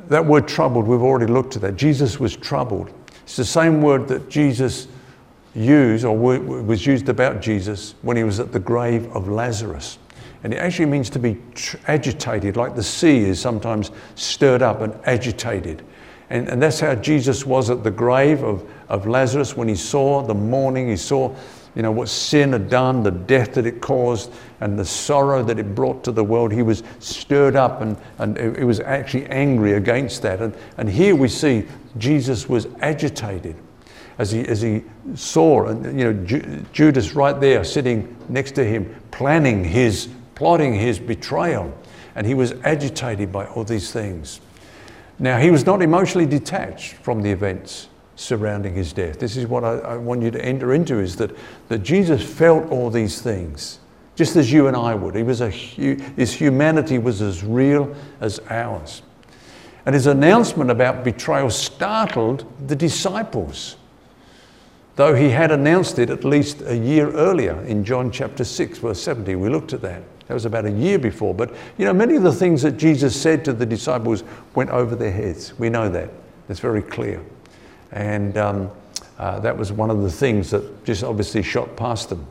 That 0.10 0.26
word 0.26 0.46
troubled, 0.46 0.86
we've 0.86 1.02
already 1.02 1.32
looked 1.32 1.56
at 1.56 1.62
that. 1.62 1.78
Jesus 1.78 2.20
was 2.20 2.36
troubled. 2.36 2.92
It's 3.24 3.38
the 3.38 3.46
same 3.46 3.82
word 3.82 4.10
that 4.10 4.30
Jesus 4.30 4.90
used, 5.56 6.04
or 6.04 6.18
was 6.18 6.86
used 6.86 7.08
about 7.08 7.42
Jesus 7.42 7.96
when 8.02 8.18
he 8.18 8.26
was 8.26 8.42
at 8.42 8.52
the 8.52 8.60
grave 8.60 9.10
of 9.16 9.30
Lazarus. 9.30 9.98
And 10.44 10.54
it 10.54 10.58
actually 10.58 10.88
means 10.88 11.10
to 11.12 11.20
be 11.20 11.38
agitated, 11.88 12.58
like 12.58 12.76
the 12.76 12.84
sea 12.84 13.20
is 13.20 13.40
sometimes 13.40 13.92
stirred 14.16 14.62
up 14.62 14.82
and 14.82 14.94
agitated. 15.06 15.82
And, 16.30 16.50
and 16.50 16.62
that's 16.62 16.82
how 16.82 16.96
Jesus 16.96 17.46
was 17.46 17.70
at 17.70 17.86
the 17.86 17.92
grave 17.92 18.44
of, 18.44 18.70
of 18.90 19.08
Lazarus 19.08 19.56
when 19.56 19.70
he 19.70 19.76
saw 19.76 20.22
the 20.22 20.34
mourning, 20.34 20.90
he 20.90 20.98
saw 20.98 21.34
you 21.76 21.82
know, 21.82 21.92
what 21.92 22.10
sin 22.10 22.52
had 22.54 22.70
done, 22.70 23.04
the 23.04 23.12
death 23.12 23.54
that 23.54 23.66
it 23.66 23.82
caused, 23.82 24.32
and 24.60 24.78
the 24.78 24.86
sorrow 24.86 25.44
that 25.44 25.60
it 25.60 25.76
brought 25.76 26.04
to 26.04 26.12
the 26.12 26.24
world. 26.24 26.52
He 26.52 26.64
was 26.64 26.84
stirred 27.00 27.56
up 27.56 27.82
and, 27.82 27.98
and 28.18 28.58
he 28.58 28.64
was 28.64 28.80
actually 28.80 29.28
angry 29.28 29.74
against 29.74 30.22
that. 30.24 30.42
And, 30.42 30.56
and 30.78 30.90
here 30.90 31.16
we 31.16 31.28
see 31.28 31.66
Jesus 31.98 32.50
was 32.50 32.68
agitated 32.82 33.56
as 34.18 34.32
he, 34.32 34.42
as 34.42 34.62
he 34.62 34.84
saw, 35.16 35.68
and 35.68 35.98
you 35.98 36.12
know, 36.12 36.26
Ju- 36.26 36.66
Judas 36.74 37.16
right 37.16 37.40
there 37.40 37.64
sitting 37.64 38.16
next 38.28 38.52
to 38.56 38.66
him, 38.66 38.94
planning 39.12 39.64
his, 39.64 40.10
plotting 40.36 40.74
his 40.74 41.00
betrayal. 41.00 41.74
And 42.16 42.26
he 42.28 42.34
was 42.34 42.54
agitated 42.64 43.32
by 43.32 43.46
all 43.46 43.64
these 43.64 43.92
things. 43.92 44.42
Now, 45.20 45.38
he 45.38 45.52
was 45.52 45.66
not 45.66 45.82
emotionally 45.82 46.26
detached 46.26 46.94
from 46.96 47.22
the 47.22 47.30
events 47.30 47.89
surrounding 48.20 48.76
his 48.76 48.92
death. 48.92 49.18
This 49.18 49.38
is 49.38 49.48
what 49.48 49.64
I, 49.64 49.78
I, 49.78 49.98
want 49.98 50.22
you 50.22 50.30
to 50.30 50.44
enter 50.44 50.74
into 50.74 51.00
is 51.00 51.16
that, 51.16 51.32
that 51.70 51.80
Jesus 51.80 52.22
felt 52.22 52.70
all 52.70 52.90
these 52.90 53.22
things, 53.22 53.80
just 54.16 54.36
as 54.36 54.52
you 54.52 54.68
and 54.68 54.76
I 54.76 54.94
would. 54.94 55.16
He 55.16 55.24
was 55.24 55.40
a, 55.40 55.50
his 55.50 56.34
humanity 56.34 56.98
was 56.98 57.22
as 57.22 57.44
real 57.44 57.96
as 58.20 58.40
ours. 58.50 59.04
And 59.86 59.96
his 59.96 60.06
announcement 60.06 60.70
about 60.70 61.06
betrayal 61.06 61.50
startled 61.50 62.46
the 62.68 62.76
disciples, 62.76 63.78
though 64.98 65.16
he 65.16 65.30
had 65.30 65.52
announced 65.52 65.98
it 65.98 66.10
at 66.10 66.26
least 66.26 66.62
a 66.66 66.78
year 66.78 67.10
earlier 67.12 67.62
in 67.62 67.86
John 67.86 68.12
chapter 68.12 68.44
6, 68.44 68.80
verse 68.80 69.02
70. 69.02 69.36
We 69.36 69.48
looked 69.48 69.72
at 69.72 69.82
that. 69.82 70.04
That 70.28 70.34
was 70.34 70.46
about 70.46 70.66
a 70.66 70.72
year 70.72 71.00
before. 71.00 71.34
But, 71.34 71.56
you 71.78 71.86
know, 71.86 71.94
many 71.94 72.18
of 72.18 72.24
the 72.24 72.34
things 72.34 72.62
that 72.64 72.74
Jesus 72.74 73.20
said 73.20 73.46
to 73.46 73.54
the 73.54 73.66
disciples 73.66 74.26
went 74.56 74.72
over 74.72 74.94
their 74.96 75.12
heads. 75.12 75.58
We 75.58 75.70
know 75.70 75.88
that. 75.90 76.10
It's 76.50 76.60
very 76.60 76.82
clear. 76.82 77.24
And 77.92 78.38
um, 78.38 78.72
uh, 79.18 79.40
that 79.40 79.58
was 79.58 79.72
one 79.72 79.90
of 79.90 80.02
the 80.02 80.12
things 80.12 80.52
that 80.52 80.86
just 80.86 81.04
obviously 81.04 81.44
shot 81.44 81.76
past 81.76 82.10
them. 82.10 82.26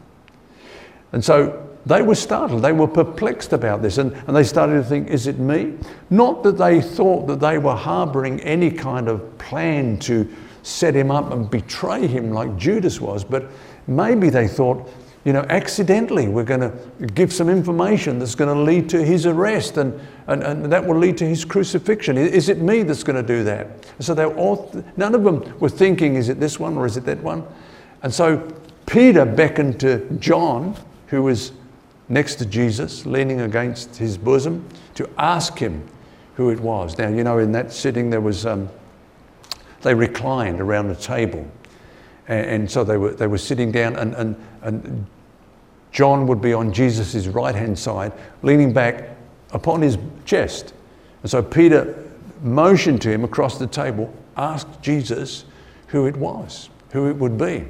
And 1.13 1.25
so 1.25 1.67
they 1.87 2.03
were 2.03 2.15
startled. 2.15 2.63
They 2.63 2.73
were 2.73 2.87
perplexed 2.87 3.53
about 3.53 3.83
this. 3.83 3.99
And, 3.99 4.13
and 4.27 4.37
they 4.37 4.45
started 4.45 4.75
to 4.75 4.85
think, 4.85 5.09
is 5.09 5.27
it 5.27 5.39
me? 5.39 5.75
Not 6.11 6.43
that 6.43 6.59
they 6.59 6.81
thought 6.81 7.27
that 7.29 7.41
they 7.41 7.59
were 7.59 7.75
harboring 7.75 8.41
any 8.41 8.71
kind 8.71 9.09
of 9.09 9.39
plan 9.39 9.99
to 10.01 10.29
set 10.63 10.95
him 10.95 11.11
up 11.11 11.33
and 11.33 11.51
betray 11.51 12.07
him 12.07 12.31
like 12.31 12.57
Judas 12.57 13.01
was, 13.01 13.25
but 13.25 13.47
maybe 13.87 14.29
they 14.29 14.47
thought, 14.47 14.89
you 15.25 15.33
know, 15.33 15.45
accidentally 15.49 16.29
we're 16.29 16.45
going 16.45 16.61
to 16.61 16.73
give 17.15 17.33
some 17.33 17.49
information 17.49 18.19
that's 18.19 18.35
going 18.35 18.55
to 18.55 18.63
lead 18.63 18.89
to 18.91 19.05
his 19.05 19.27
arrest 19.27 19.77
and, 19.77 19.99
and, 20.27 20.43
and 20.43 20.73
that 20.73 20.85
will 20.87 20.97
lead 20.97 21.19
to 21.19 21.27
his 21.27 21.45
crucifixion. 21.45 22.17
Is 22.17 22.49
it 22.49 22.59
me 22.59 22.83
that's 22.83 23.03
going 23.03 23.17
to 23.17 23.27
do 23.27 23.45
that? 23.45 23.67
So 23.99 24.15
they 24.15 24.25
all, 24.25 24.73
none 24.97 25.15
of 25.15 25.25
them 25.25 25.59
were 25.59 25.69
thinking, 25.69 26.15
is 26.15 26.29
it 26.29 26.41
this 26.41 26.59
one 26.59 26.77
or 26.77 26.87
is 26.87 26.97
it 26.97 27.05
that 27.05 27.23
one? 27.23 27.45
And 28.03 28.15
so 28.15 28.39
Peter 28.87 29.27
beckoned 29.27 29.81
to 29.81 30.09
John, 30.19 30.77
who 31.09 31.25
was 31.25 31.53
next 32.09 32.37
to 32.37 32.47
Jesus, 32.47 33.05
leaning 33.05 33.43
against 33.43 33.97
his 33.97 34.17
bosom, 34.17 34.67
to 34.95 35.09
ask 35.19 35.59
him 35.59 35.87
who 36.37 36.51
it 36.51 36.61
was. 36.61 36.97
Now, 36.97 37.09
you 37.09 37.25
know, 37.25 37.39
in 37.39 37.53
that 37.53 37.73
sitting, 37.73 38.09
there 38.11 38.21
was, 38.21 38.47
um, 38.47 38.69
they 39.83 39.95
reclined 39.95 40.61
around 40.61 40.91
a 40.91 40.95
table. 40.95 41.47
And, 42.29 42.47
and, 42.47 42.71
so 42.71 42.85
they 42.85 42.97
were, 42.97 43.13
they 43.13 43.27
were 43.27 43.39
sitting 43.39 43.73
down, 43.73 43.97
and, 43.97 44.15
and, 44.15 44.37
and 44.63 45.07
John 45.93 46.27
would 46.27 46.41
be 46.41 46.53
on 46.53 46.73
Jesus' 46.73 47.27
right 47.27 47.55
hand 47.55 47.79
side, 47.79 48.13
leaning 48.43 48.73
back 48.73 49.17
upon 49.53 49.83
his 49.83 49.99
chest. 50.25 50.75
And 51.23 51.31
so 51.31 51.43
Peter 51.43 52.05
motioned 52.43 53.03
to 53.03 53.11
him 53.11 53.25
across 53.25 53.59
the 53.59 53.67
table, 53.67 54.13
asked 54.37 54.81
Jesus 54.83 55.45
who 55.89 56.07
it 56.07 56.17
was, 56.17 56.69
who 56.93 57.09
it 57.09 57.17
would 57.17 57.39
be. 57.39 57.65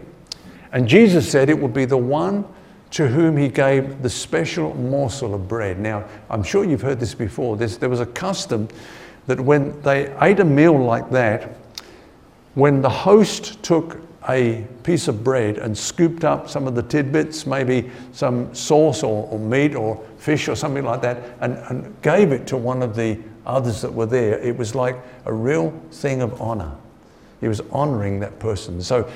And 0.72 0.86
Jesus 0.86 1.30
said 1.30 1.48
it 1.48 1.58
would 1.58 1.72
be 1.72 1.84
the 1.84 1.96
one 1.96 2.44
to 2.90 3.06
whom 3.06 3.36
he 3.36 3.48
gave 3.48 4.02
the 4.02 4.10
special 4.10 4.74
morsel 4.74 5.34
of 5.34 5.46
bread. 5.46 5.78
Now, 5.78 6.04
I'm 6.30 6.42
sure 6.42 6.64
you've 6.64 6.82
heard 6.82 7.00
this 7.00 7.14
before. 7.14 7.56
There's, 7.56 7.78
there 7.78 7.88
was 7.88 8.00
a 8.00 8.06
custom 8.06 8.68
that 9.26 9.38
when 9.38 9.80
they 9.82 10.14
ate 10.20 10.40
a 10.40 10.44
meal 10.44 10.78
like 10.78 11.10
that, 11.10 11.56
when 12.54 12.80
the 12.80 12.88
host 12.88 13.62
took 13.62 14.00
a 14.28 14.66
piece 14.82 15.08
of 15.08 15.22
bread 15.22 15.58
and 15.58 15.76
scooped 15.76 16.24
up 16.24 16.48
some 16.48 16.66
of 16.66 16.74
the 16.74 16.82
tidbits, 16.82 17.46
maybe 17.46 17.90
some 18.12 18.52
sauce 18.54 19.02
or, 19.02 19.28
or 19.30 19.38
meat 19.38 19.74
or 19.74 20.02
fish 20.18 20.48
or 20.48 20.56
something 20.56 20.84
like 20.84 21.02
that, 21.02 21.18
and, 21.40 21.54
and 21.70 22.02
gave 22.02 22.32
it 22.32 22.46
to 22.46 22.56
one 22.56 22.82
of 22.82 22.96
the 22.96 23.18
others 23.48 23.80
that 23.80 23.92
were 23.92 24.06
there, 24.06 24.38
it 24.40 24.56
was 24.56 24.74
like 24.74 24.96
a 25.24 25.32
real 25.32 25.70
thing 25.90 26.20
of 26.20 26.40
honor. 26.40 26.70
He 27.40 27.48
was 27.48 27.60
honoring 27.72 28.20
that 28.20 28.38
person. 28.38 28.82
So 28.82 29.10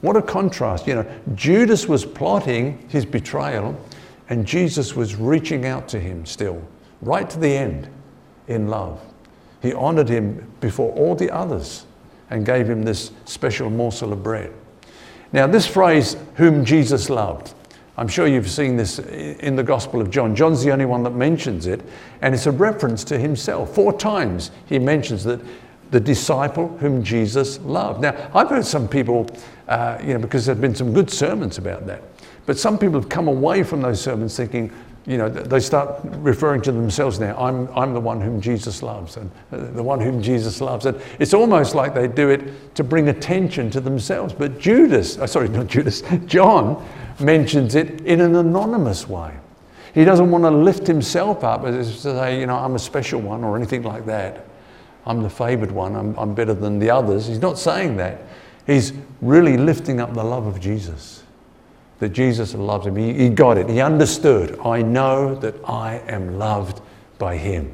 what 0.00 0.16
a 0.16 0.22
contrast. 0.22 0.86
You 0.86 0.96
know, 0.96 1.06
Judas 1.34 1.88
was 1.88 2.04
plotting 2.04 2.86
his 2.88 3.04
betrayal, 3.04 3.78
and 4.28 4.46
Jesus 4.46 4.94
was 4.94 5.16
reaching 5.16 5.66
out 5.66 5.88
to 5.88 5.98
him 5.98 6.24
still, 6.24 6.62
right 7.02 7.28
to 7.28 7.38
the 7.38 7.48
end 7.48 7.88
in 8.48 8.68
love. 8.68 9.00
He 9.60 9.72
honored 9.72 10.08
him 10.08 10.50
before 10.60 10.92
all 10.92 11.14
the 11.14 11.30
others 11.30 11.86
and 12.34 12.44
gave 12.44 12.68
him 12.68 12.82
this 12.82 13.12
special 13.24 13.70
morsel 13.70 14.12
of 14.12 14.22
bread. 14.22 14.52
Now, 15.32 15.46
this 15.46 15.66
phrase, 15.66 16.16
whom 16.34 16.64
Jesus 16.64 17.08
loved, 17.08 17.54
I'm 17.96 18.08
sure 18.08 18.26
you've 18.26 18.50
seen 18.50 18.76
this 18.76 18.98
in 18.98 19.54
the 19.54 19.62
Gospel 19.62 20.00
of 20.00 20.10
John. 20.10 20.34
John's 20.34 20.64
the 20.64 20.72
only 20.72 20.84
one 20.84 21.04
that 21.04 21.10
mentions 21.10 21.66
it, 21.66 21.80
and 22.22 22.34
it's 22.34 22.46
a 22.46 22.50
reference 22.50 23.04
to 23.04 23.18
himself. 23.18 23.72
Four 23.72 23.96
times 23.96 24.50
he 24.66 24.80
mentions 24.80 25.22
that 25.24 25.40
the 25.92 26.00
disciple 26.00 26.76
whom 26.78 27.04
Jesus 27.04 27.60
loved. 27.60 28.00
Now, 28.00 28.30
I've 28.34 28.48
heard 28.48 28.66
some 28.66 28.88
people 28.88 29.28
uh, 29.68 29.98
you 30.02 30.14
know, 30.14 30.18
because 30.18 30.44
there 30.44 30.56
have 30.56 30.60
been 30.60 30.74
some 30.74 30.92
good 30.92 31.08
sermons 31.08 31.56
about 31.56 31.86
that. 31.86 32.02
But 32.46 32.58
some 32.58 32.78
people 32.78 33.00
have 33.00 33.08
come 33.08 33.28
away 33.28 33.62
from 33.62 33.80
those 33.80 34.00
sermons 34.00 34.36
thinking, 34.36 34.72
you 35.06 35.18
know, 35.18 35.28
they 35.28 35.60
start 35.60 36.00
referring 36.02 36.62
to 36.62 36.72
themselves 36.72 37.20
now. 37.20 37.36
I'm, 37.36 37.68
I'm 37.76 37.92
the 37.92 38.00
one 38.00 38.22
whom 38.22 38.40
Jesus 38.40 38.82
loves, 38.82 39.18
and 39.18 39.30
uh, 39.52 39.58
the 39.72 39.82
one 39.82 40.00
whom 40.00 40.22
Jesus 40.22 40.62
loves. 40.62 40.86
And 40.86 40.98
it's 41.18 41.34
almost 41.34 41.74
like 41.74 41.94
they 41.94 42.08
do 42.08 42.30
it 42.30 42.74
to 42.76 42.84
bring 42.84 43.10
attention 43.10 43.70
to 43.70 43.80
themselves. 43.82 44.32
But 44.32 44.58
Judas, 44.58 45.18
oh, 45.18 45.26
sorry, 45.26 45.48
not 45.50 45.66
Judas, 45.66 46.02
John 46.24 46.82
mentions 47.20 47.74
it 47.74 48.00
in 48.02 48.22
an 48.22 48.34
anonymous 48.34 49.06
way. 49.06 49.34
He 49.92 50.04
doesn't 50.04 50.30
want 50.30 50.44
to 50.44 50.50
lift 50.50 50.86
himself 50.86 51.44
up 51.44 51.64
as 51.64 52.02
to 52.02 52.14
say, 52.14 52.40
you 52.40 52.46
know, 52.46 52.56
I'm 52.56 52.74
a 52.74 52.78
special 52.78 53.20
one 53.20 53.44
or 53.44 53.56
anything 53.56 53.82
like 53.82 54.06
that. 54.06 54.46
I'm 55.06 55.22
the 55.22 55.30
favored 55.30 55.70
one. 55.70 55.94
I'm, 55.94 56.18
I'm 56.18 56.34
better 56.34 56.54
than 56.54 56.78
the 56.78 56.90
others. 56.90 57.26
He's 57.26 57.40
not 57.40 57.58
saying 57.58 57.96
that. 57.98 58.22
He's 58.66 58.94
really 59.20 59.58
lifting 59.58 60.00
up 60.00 60.14
the 60.14 60.24
love 60.24 60.46
of 60.46 60.58
Jesus. 60.60 61.23
That 62.04 62.12
Jesus 62.12 62.52
loves 62.54 62.86
him. 62.86 62.96
He, 62.96 63.14
he 63.14 63.30
got 63.30 63.56
it. 63.56 63.66
He 63.66 63.80
understood. 63.80 64.58
I 64.62 64.82
know 64.82 65.34
that 65.36 65.54
I 65.66 66.02
am 66.06 66.38
loved 66.38 66.82
by 67.16 67.38
him. 67.38 67.72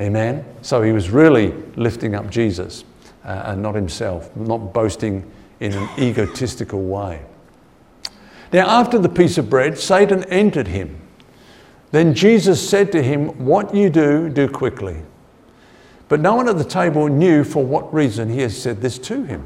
Amen? 0.00 0.46
So 0.62 0.80
he 0.80 0.92
was 0.92 1.10
really 1.10 1.52
lifting 1.76 2.14
up 2.14 2.30
Jesus 2.30 2.84
uh, 3.26 3.42
and 3.44 3.60
not 3.60 3.74
himself, 3.74 4.34
not 4.34 4.72
boasting 4.72 5.30
in 5.60 5.74
an 5.74 5.90
egotistical 5.98 6.82
way. 6.84 7.20
Now, 8.50 8.66
after 8.66 8.98
the 8.98 9.10
piece 9.10 9.36
of 9.36 9.50
bread, 9.50 9.78
Satan 9.78 10.24
entered 10.30 10.68
him. 10.68 10.98
Then 11.90 12.14
Jesus 12.14 12.66
said 12.66 12.90
to 12.92 13.02
him, 13.02 13.44
What 13.44 13.74
you 13.74 13.90
do, 13.90 14.30
do 14.30 14.48
quickly. 14.48 15.02
But 16.08 16.20
no 16.20 16.34
one 16.34 16.48
at 16.48 16.56
the 16.56 16.64
table 16.64 17.08
knew 17.08 17.44
for 17.44 17.62
what 17.62 17.92
reason 17.92 18.30
he 18.30 18.40
had 18.40 18.52
said 18.52 18.80
this 18.80 18.98
to 19.00 19.24
him. 19.24 19.44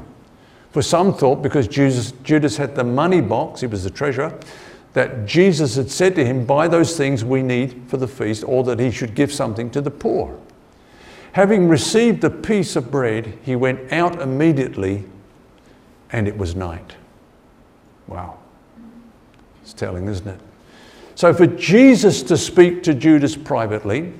For 0.73 0.81
some 0.81 1.13
thought 1.13 1.43
because 1.43 1.67
Judas, 1.67 2.13
Judas 2.23 2.57
had 2.57 2.75
the 2.75 2.83
money 2.83 3.21
box, 3.21 3.61
he 3.61 3.67
was 3.67 3.83
the 3.83 3.91
treasurer, 3.91 4.37
that 4.93 5.27
Jesus 5.27 5.75
had 5.75 5.89
said 5.89 6.15
to 6.15 6.25
him, 6.25 6.45
Buy 6.45 6.67
those 6.67 6.97
things 6.97 7.23
we 7.23 7.43
need 7.43 7.83
for 7.87 7.97
the 7.97 8.07
feast, 8.07 8.43
or 8.45 8.63
that 8.63 8.79
he 8.79 8.89
should 8.89 9.13
give 9.13 9.31
something 9.31 9.69
to 9.69 9.81
the 9.81 9.91
poor. 9.91 10.39
Having 11.33 11.69
received 11.69 12.21
the 12.21 12.29
piece 12.31 12.75
of 12.75 12.89
bread, 12.89 13.37
he 13.43 13.55
went 13.55 13.93
out 13.93 14.19
immediately, 14.19 15.05
and 16.11 16.27
it 16.27 16.37
was 16.37 16.55
night. 16.55 16.95
Wow. 18.07 18.39
It's 19.61 19.73
telling, 19.73 20.07
isn't 20.07 20.27
it? 20.27 20.39
So, 21.13 21.35
for 21.35 21.45
Jesus 21.45 22.23
to 22.23 22.35
speak 22.35 22.81
to 22.83 22.95
Judas 22.95 23.35
privately, 23.35 24.13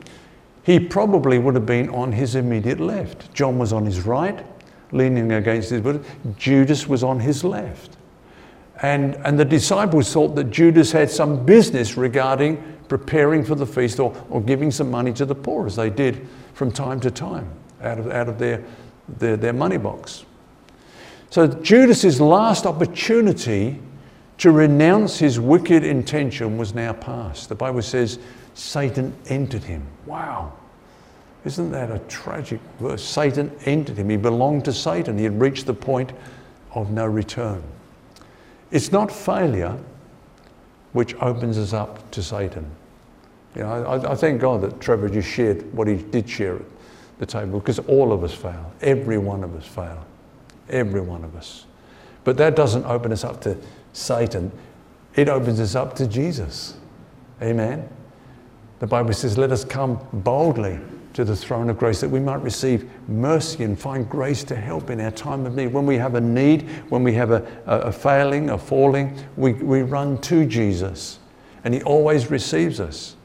he 0.61 0.79
probably 0.79 1.39
would 1.39 1.55
have 1.55 1.65
been 1.65 1.89
on 1.89 2.11
his 2.11 2.35
immediate 2.35 2.79
left. 2.79 3.33
John 3.33 3.57
was 3.57 3.73
on 3.73 3.87
his 3.87 4.01
right, 4.01 4.45
leaning 4.93 5.33
against 5.33 5.69
his 5.69 5.81
bosom. 5.81 6.05
Judas 6.37 6.87
was 6.87 7.03
on 7.03 7.19
his 7.19 7.43
left. 7.43 7.97
And, 8.81 9.15
and 9.25 9.39
the 9.39 9.45
disciples 9.45 10.11
thought 10.11 10.35
that 10.35 10.45
Judas 10.45 10.91
had 10.91 11.09
some 11.09 11.45
business 11.45 11.97
regarding 11.97 12.61
preparing 12.87 13.43
for 13.43 13.55
the 13.55 13.65
feast 13.65 13.99
or, 13.99 14.15
or 14.29 14.41
giving 14.41 14.69
some 14.69 14.91
money 14.91 15.11
to 15.13 15.25
the 15.25 15.35
poor, 15.35 15.65
as 15.65 15.75
they 15.75 15.89
did 15.89 16.27
from 16.53 16.71
time 16.71 16.99
to 16.99 17.09
time 17.09 17.49
out 17.81 17.99
of, 17.99 18.11
out 18.11 18.29
of 18.29 18.37
their, 18.37 18.63
their, 19.17 19.37
their 19.37 19.53
money 19.53 19.77
box. 19.77 20.25
So 21.29 21.47
Judas's 21.47 22.21
last 22.21 22.65
opportunity 22.65 23.79
to 24.37 24.51
renounce 24.51 25.17
his 25.17 25.39
wicked 25.39 25.83
intention 25.83 26.57
was 26.57 26.75
now 26.75 26.93
past. 26.93 27.49
The 27.49 27.55
Bible 27.55 27.81
says 27.81 28.19
Satan 28.53 29.15
entered 29.27 29.63
him. 29.63 29.87
Wow. 30.05 30.53
Isn't 31.45 31.71
that 31.71 31.91
a 31.91 31.99
tragic 32.07 32.59
verse? 32.79 33.03
Satan 33.03 33.51
entered 33.65 33.97
him. 33.97 34.09
He 34.09 34.17
belonged 34.17 34.65
to 34.65 34.73
Satan. 34.73 35.17
He 35.17 35.25
had 35.25 35.39
reached 35.39 35.65
the 35.65 35.73
point 35.73 36.13
of 36.73 36.91
no 36.91 37.05
return. 37.05 37.61
It's 38.71 38.91
not 38.91 39.11
failure 39.11 39.77
which 40.93 41.15
opens 41.15 41.57
us 41.57 41.73
up 41.73 42.09
to 42.11 42.23
Satan. 42.23 42.65
You 43.55 43.63
know, 43.63 43.85
I, 43.85 44.11
I 44.11 44.15
thank 44.15 44.41
God 44.41 44.61
that 44.61 44.79
Trevor 44.79 45.09
just 45.09 45.27
shared 45.27 45.71
what 45.73 45.87
he 45.87 45.95
did 45.95 46.29
share 46.29 46.55
at 46.55 46.61
the 47.19 47.25
table 47.25 47.59
because 47.59 47.79
all 47.79 48.11
of 48.11 48.23
us 48.23 48.33
fail. 48.33 48.71
Every 48.81 49.17
one 49.17 49.43
of 49.43 49.55
us 49.55 49.65
fail. 49.65 50.05
Every 50.69 51.01
one 51.01 51.23
of 51.23 51.35
us. 51.35 51.65
But 52.23 52.37
that 52.37 52.55
doesn't 52.55 52.85
open 52.85 53.11
us 53.11 53.23
up 53.23 53.41
to 53.41 53.57
Satan, 53.91 54.51
it 55.15 55.29
opens 55.29 55.59
us 55.59 55.75
up 55.75 55.95
to 55.97 56.07
Jesus. 56.07 56.77
Amen. 57.41 57.87
The 58.79 58.87
Bible 58.87 59.13
says, 59.13 59.37
Let 59.37 59.51
us 59.51 59.63
come 59.63 59.99
boldly 60.11 60.79
to 61.13 61.23
the 61.23 61.35
throne 61.35 61.69
of 61.69 61.77
grace 61.77 62.01
that 62.01 62.09
we 62.09 62.19
might 62.19 62.41
receive 62.41 62.89
mercy 63.07 63.63
and 63.63 63.79
find 63.79 64.09
grace 64.09 64.43
to 64.45 64.55
help 64.55 64.89
in 64.89 64.99
our 64.99 65.11
time 65.11 65.45
of 65.45 65.55
need. 65.55 65.67
When 65.67 65.85
we 65.85 65.97
have 65.97 66.15
a 66.15 66.21
need, 66.21 66.63
when 66.89 67.03
we 67.03 67.13
have 67.13 67.31
a, 67.31 67.45
a, 67.65 67.79
a 67.79 67.91
failing, 67.91 68.49
a 68.49 68.57
falling, 68.57 69.15
we, 69.37 69.53
we 69.53 69.83
run 69.83 70.19
to 70.21 70.45
Jesus 70.45 71.19
and 71.63 71.73
He 71.73 71.81
always 71.83 72.31
receives 72.31 72.79
us. 72.79 73.15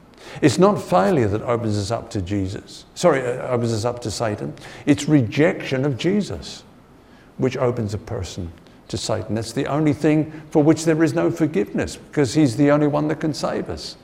It's 0.43 0.59
not 0.59 0.81
failure 0.81 1.29
that 1.29 1.43
opens 1.43 1.79
us 1.79 1.91
up 1.91 2.11
to 2.11 2.23
Jesus. 2.23 2.85
Sorry, 2.95 3.21
uh, 3.21 3.49
opens 3.49 3.73
us 3.73 3.85
up 3.85 4.01
to 4.03 4.11
Satan. 4.11 4.55
It's 4.85 5.09
rejection 5.09 5.85
of 5.85 5.97
Jesus 5.97 6.65
which 7.39 7.57
opens 7.57 7.95
a 7.95 7.99
person 7.99 8.53
to 8.89 8.99
Satan. 8.99 9.35
That's 9.35 9.53
the 9.53 9.67
only 9.67 9.93
thing 9.93 10.43
for 10.51 10.63
which 10.63 10.85
there 10.85 11.03
is 11.03 11.15
no 11.15 11.31
forgiveness 11.31 11.97
because 11.97 12.35
he's 12.35 12.57
the 12.57 12.71
only 12.71 12.87
one 12.87 13.09
that 13.09 13.21
can 13.21 13.33
save 13.33 13.71
us. 13.71 13.97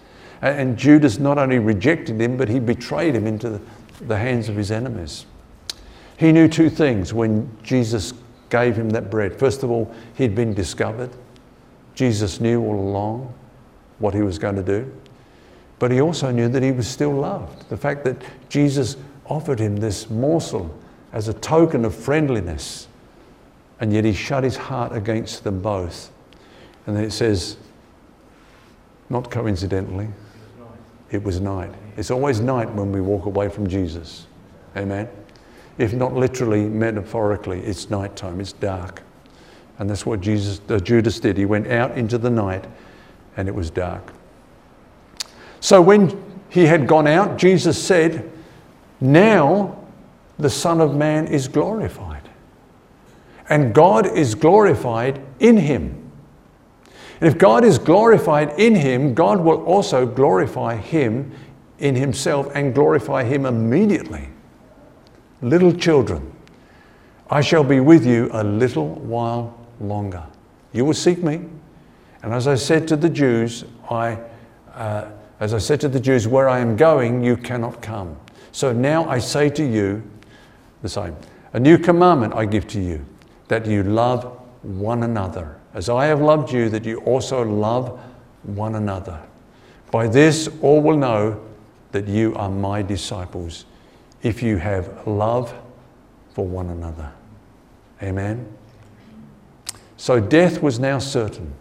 And 0.45 0.77
Judas 0.77 1.19
not 1.19 1.39
only 1.39 1.59
rejected 1.59 2.21
him, 2.21 2.37
but 2.37 2.51
he 2.51 2.61
betrayed 2.61 3.15
him 3.15 3.27
into 3.27 3.63
the 4.03 4.19
hands 4.19 4.51
of 4.51 4.57
his 4.57 4.71
enemies. 4.71 5.25
He 6.19 6.33
knew 6.33 6.49
two 6.49 6.69
things 6.69 7.15
when 7.15 7.51
Jesus 7.63 8.13
gave 8.51 8.77
him 8.77 8.91
that 8.91 9.11
bread. 9.11 9.39
First 9.39 9.63
of 9.63 9.71
all, 9.71 9.91
he'd 10.17 10.35
been 10.35 10.53
discovered. 10.53 11.09
Jesus 11.95 12.41
knew 12.41 12.63
all 12.63 12.75
along 12.79 13.33
what 14.01 14.13
he 14.13 14.21
was 14.21 14.39
going 14.39 14.57
to 14.57 14.63
do. 14.63 14.93
But 15.79 15.91
he 15.91 16.03
also 16.03 16.31
knew 16.31 16.49
that 16.51 16.63
he 16.63 16.73
was 16.73 16.87
still 16.87 17.13
loved. 17.13 17.67
The 17.71 17.79
fact 17.79 18.05
that 18.05 18.23
Jesus 18.51 18.99
offered 19.25 19.59
him 19.59 19.77
this 19.77 20.11
morsel 20.11 20.79
as 21.15 21.29
a 21.29 21.33
token 21.33 21.87
of 21.87 21.95
friendliness, 21.95 22.87
and 23.81 23.95
yet 23.95 24.05
he 24.05 24.13
shut 24.13 24.45
his 24.45 24.57
heart 24.57 24.95
against 24.95 25.43
them 25.43 25.63
both. 25.63 26.11
And 26.87 26.95
then 26.95 27.05
it 27.05 27.13
says, 27.13 27.57
not 29.09 29.31
coincidentally, 29.31 30.09
it 31.15 31.23
was 31.23 31.41
night. 31.41 31.71
It's 31.97 32.11
always 32.11 32.41
night 32.41 32.71
when 32.75 32.93
we 32.93 33.01
walk 33.01 33.27
away 33.27 33.49
from 33.49 33.69
Jesus. 33.69 34.27
Amen. 34.77 35.09
If 35.79 35.93
not 35.93 36.15
literally, 36.15 36.65
metaphorically, 36.65 37.61
it's 37.61 37.89
nighttime, 37.89 38.41
it's 38.41 38.53
dark. 38.53 39.03
And 39.79 39.89
that's 39.89 40.05
what 40.05 40.21
Jesus, 40.21 40.61
uh, 40.69 40.79
Judas 40.79 41.19
did. 41.21 41.37
He 41.37 41.47
went 41.47 41.69
out 41.69 41.97
into 41.97 42.19
the 42.19 42.31
night 42.31 42.65
and 43.37 43.49
it 43.49 43.55
was 43.55 43.71
dark. 43.71 44.13
So 45.61 45.81
when 45.81 46.23
he 46.51 46.67
had 46.67 46.87
gone 46.87 47.07
out, 47.07 47.39
Jesus 47.39 47.83
said, 47.83 48.31
Now 49.01 49.85
the 50.39 50.51
Son 50.51 50.81
of 50.81 50.95
Man 50.95 51.27
is 51.27 51.49
glorified. 51.49 52.29
And 53.49 53.75
God 53.75 54.07
is 54.07 54.35
glorified 54.35 55.21
in 55.41 55.57
him. 55.57 56.04
And 57.21 57.29
if 57.29 57.39
God 57.39 57.65
is 57.65 57.79
glorified 57.79 58.59
in 58.59 58.75
him, 58.75 59.15
God 59.15 59.41
will 59.41 59.63
also 59.65 60.07
glorify 60.07 60.77
him 60.77 61.33
in 61.79 61.95
himself 61.95 62.51
and 62.55 62.75
glorify 62.75 63.25
him 63.25 63.47
immediately. 63.47 64.29
Little 65.43 65.73
children, 65.73 66.33
I 67.31 67.41
shall 67.41 67.65
be 67.65 67.81
with 67.81 68.07
you 68.07 68.31
a 68.33 68.43
little 68.43 68.89
while 68.89 69.59
longer. 69.81 70.25
You 70.73 70.85
will 70.85 70.95
seek 70.95 71.23
me. 71.23 71.43
And 72.23 72.33
as 72.33 72.49
I 72.49 72.55
said 72.55 72.89
to 72.89 72.97
the 72.97 73.09
Jews, 73.09 73.65
I, 73.91 74.19
uh, 74.73 75.11
as 75.41 75.55
I 75.55 75.59
said 75.59 75.81
to 75.83 75.89
the 75.89 76.01
Jews, 76.01 76.27
where 76.27 76.49
I 76.49 76.59
am 76.59 76.77
going, 76.77 77.23
you 77.23 77.37
cannot 77.37 77.83
come. 77.83 78.17
So 78.53 78.73
now 78.73 79.09
I 79.09 79.19
say 79.19 79.51
to 79.51 79.65
you 79.65 80.03
the 80.83 80.89
same. 80.89 81.17
A 81.53 81.61
new 81.61 81.79
commandment 81.79 82.35
I 82.35 82.47
give 82.47 82.67
to 82.69 82.81
you, 82.81 83.05
that 83.49 83.67
you 83.67 83.83
love 83.83 84.25
one 84.63 85.03
another 85.03 85.61
as 85.75 85.89
I 85.89 86.07
have 86.07 86.21
loved 86.21 86.53
you, 86.53 86.69
that 86.71 86.85
you 86.85 86.99
also 87.01 87.43
love 87.43 88.01
one 88.45 88.77
another. 88.77 89.21
By 89.91 90.07
this, 90.07 90.49
all 90.63 90.81
will 90.81 90.97
know 90.97 91.41
that 91.93 92.09
you 92.09 92.35
are 92.37 92.51
my 92.51 92.83
disciples, 92.83 93.65
if 94.23 94.43
you 94.43 94.57
have 94.57 95.07
love 95.07 95.55
for 96.33 96.47
one 96.47 96.71
another. 96.71 97.13
Amen. 98.03 98.47
So 99.97 100.21
death 100.21 100.63
was 100.63 100.79
now 100.79 100.99
certain. 100.99 101.53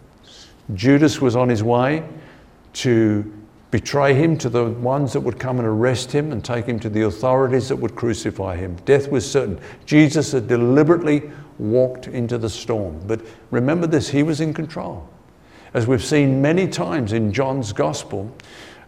Judas 0.74 1.20
was 1.20 1.36
on 1.36 1.48
his 1.48 1.62
way 1.62 2.04
to 2.74 3.32
betray 3.70 4.14
him 4.14 4.38
to 4.38 4.48
the 4.48 4.66
ones 4.66 5.12
that 5.12 5.20
would 5.20 5.38
come 5.38 5.58
and 5.58 5.66
arrest 5.66 6.12
him 6.12 6.30
and 6.30 6.44
take 6.44 6.66
him 6.66 6.78
to 6.80 6.88
the 6.88 7.02
authorities 7.02 7.68
that 7.68 7.76
would 7.76 7.94
crucify 7.96 8.56
him. 8.56 8.76
Death 8.84 9.10
was 9.10 9.28
certain. 9.28 9.58
Jesus 9.84 10.32
had 10.32 10.46
deliberately 10.46 11.30
walked 11.58 12.08
into 12.08 12.38
the 12.38 12.50
storm. 12.50 13.00
But 13.06 13.20
remember 13.50 13.86
this, 13.86 14.08
he 14.08 14.22
was 14.22 14.40
in 14.40 14.54
control. 14.54 15.08
As 15.72 15.86
we've 15.86 16.04
seen 16.04 16.40
many 16.40 16.68
times 16.68 17.12
in 17.12 17.32
John's 17.32 17.72
gospel, 17.72 18.32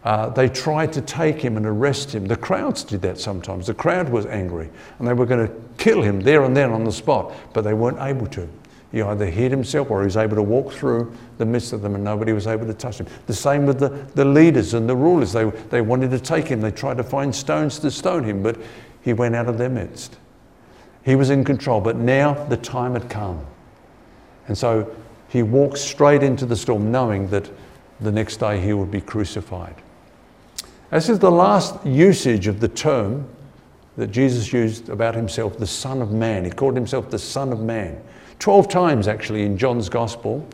uh, 0.03 0.29
they 0.29 0.47
tried 0.47 0.93
to 0.93 1.01
take 1.01 1.41
him 1.41 1.57
and 1.57 1.65
arrest 1.65 2.15
him. 2.15 2.25
The 2.25 2.37
crowds 2.37 2.83
did 2.83 3.01
that 3.01 3.19
sometimes. 3.19 3.67
The 3.67 3.73
crowd 3.73 4.07
was 4.07 4.25
angry 4.25 4.69
and 4.99 5.07
they 5.07 5.13
were 5.13 5.25
going 5.25 5.45
to 5.45 5.53
kill 5.77 6.01
him 6.01 6.21
there 6.21 6.43
and 6.43 6.55
then 6.55 6.71
on 6.71 6.85
the 6.85 6.91
spot, 6.91 7.33
but 7.53 7.63
they 7.63 7.73
weren't 7.73 7.99
able 7.99 8.27
to. 8.27 8.47
He 8.91 9.01
either 9.01 9.25
hid 9.25 9.51
himself 9.51 9.91
or 9.91 10.01
he 10.01 10.05
was 10.05 10.15
able 10.15 10.37
to 10.37 10.43
walk 10.43 10.71
through 10.71 11.13
the 11.39 11.45
midst 11.45 11.73
of 11.73 11.81
them 11.81 11.93
and 11.95 12.03
nobody 12.03 12.31
was 12.31 12.47
able 12.47 12.65
to 12.67 12.73
touch 12.73 12.99
him. 12.99 13.07
The 13.25 13.33
same 13.33 13.65
with 13.65 13.79
the, 13.79 13.89
the 14.15 14.23
leaders 14.23 14.73
and 14.73 14.87
the 14.87 14.95
rulers. 14.95 15.33
They, 15.33 15.43
they 15.43 15.81
wanted 15.81 16.11
to 16.11 16.19
take 16.19 16.47
him. 16.47 16.61
They 16.61 16.71
tried 16.71 16.97
to 16.97 17.03
find 17.03 17.35
stones 17.35 17.79
to 17.79 17.91
stone 17.91 18.23
him, 18.23 18.41
but 18.41 18.57
he 19.01 19.11
went 19.11 19.35
out 19.35 19.49
of 19.49 19.57
their 19.57 19.69
midst. 19.69 20.17
He 21.07 21.15
was 21.15 21.29
in 21.29 21.45
control, 21.45 21.79
but 21.79 21.95
now 21.95 22.33
the 22.33 22.57
time 22.57 22.91
had 22.91 23.09
come. 23.09 23.39
And 24.49 24.57
so 24.57 24.93
he 25.29 25.41
walked 25.41 25.77
straight 25.77 26.21
into 26.21 26.45
the 26.45 26.57
storm, 26.57 26.91
knowing 26.91 27.29
that 27.29 27.49
the 28.01 28.11
next 28.11 28.41
day 28.41 28.59
he 28.59 28.73
would 28.73 28.91
be 28.91 28.99
crucified. 28.99 29.75
This 30.91 31.07
is 31.07 31.17
the 31.17 31.31
last 31.31 31.85
usage 31.85 32.47
of 32.47 32.59
the 32.59 32.67
term 32.67 33.25
that 33.95 34.07
Jesus 34.07 34.51
used 34.51 34.89
about 34.89 35.15
himself, 35.15 35.57
the 35.57 35.65
Son 35.65 36.01
of 36.01 36.11
Man. 36.11 36.43
He 36.43 36.51
called 36.51 36.75
himself 36.75 37.09
the 37.09 37.19
Son 37.19 37.53
of 37.53 37.61
Man. 37.61 38.03
Twelve 38.37 38.67
times, 38.67 39.07
actually, 39.07 39.43
in 39.43 39.57
John's 39.57 39.87
Gospel, 39.87 40.45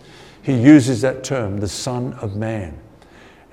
he 0.43 0.53
uses 0.53 1.01
that 1.01 1.23
term, 1.23 1.61
the 1.61 1.67
Son 1.67 2.13
of 2.21 2.35
Man. 2.35 2.77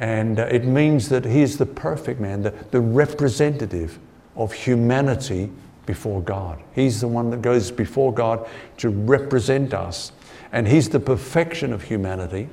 And 0.00 0.38
uh, 0.38 0.48
it 0.50 0.66
means 0.66 1.08
that 1.08 1.24
he 1.24 1.40
is 1.40 1.56
the 1.56 1.64
perfect 1.64 2.20
man, 2.20 2.42
the, 2.42 2.50
the 2.72 2.80
representative 2.82 3.98
of 4.36 4.52
humanity 4.52 5.50
before 5.90 6.22
God. 6.22 6.62
He's 6.72 7.00
the 7.00 7.08
one 7.08 7.30
that 7.30 7.42
goes 7.42 7.72
before 7.72 8.14
God 8.14 8.48
to 8.76 8.90
represent 8.90 9.74
us. 9.74 10.12
And 10.52 10.68
He's 10.68 10.88
the 10.88 11.00
perfection 11.00 11.72
of 11.72 11.82
humanity. 11.82 12.48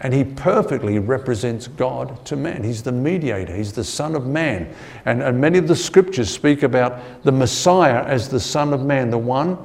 And 0.00 0.14
He 0.14 0.24
perfectly 0.24 0.98
represents 0.98 1.66
God 1.66 2.24
to 2.24 2.34
man. 2.34 2.64
He's 2.64 2.82
the 2.82 2.92
mediator, 2.92 3.54
He's 3.54 3.74
the 3.74 3.84
Son 3.84 4.16
of 4.16 4.26
Man. 4.26 4.74
And, 5.04 5.22
and 5.22 5.38
many 5.38 5.58
of 5.58 5.68
the 5.68 5.76
scriptures 5.76 6.30
speak 6.30 6.62
about 6.62 7.22
the 7.24 7.32
Messiah 7.32 8.04
as 8.06 8.30
the 8.30 8.40
Son 8.40 8.72
of 8.72 8.80
Man, 8.80 9.10
the 9.10 9.18
one 9.18 9.58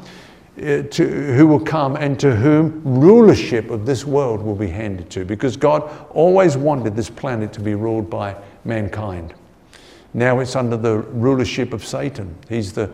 uh, 0.58 0.84
to, 0.84 1.34
who 1.34 1.48
will 1.48 1.62
come 1.62 1.96
and 1.96 2.20
to 2.20 2.36
whom 2.36 2.82
rulership 2.84 3.70
of 3.70 3.86
this 3.86 4.04
world 4.06 4.42
will 4.42 4.54
be 4.54 4.68
handed 4.68 5.10
to. 5.12 5.24
Because 5.24 5.56
God 5.56 5.90
always 6.10 6.58
wanted 6.58 6.94
this 6.94 7.10
planet 7.10 7.54
to 7.54 7.62
be 7.62 7.74
ruled 7.74 8.10
by 8.10 8.36
mankind. 8.66 9.34
Now 10.14 10.40
it's 10.42 10.56
under 10.56 10.78
the 10.78 10.98
rulership 10.98 11.74
of 11.74 11.86
Satan. 11.86 12.36
He's 12.50 12.74
the 12.74 12.92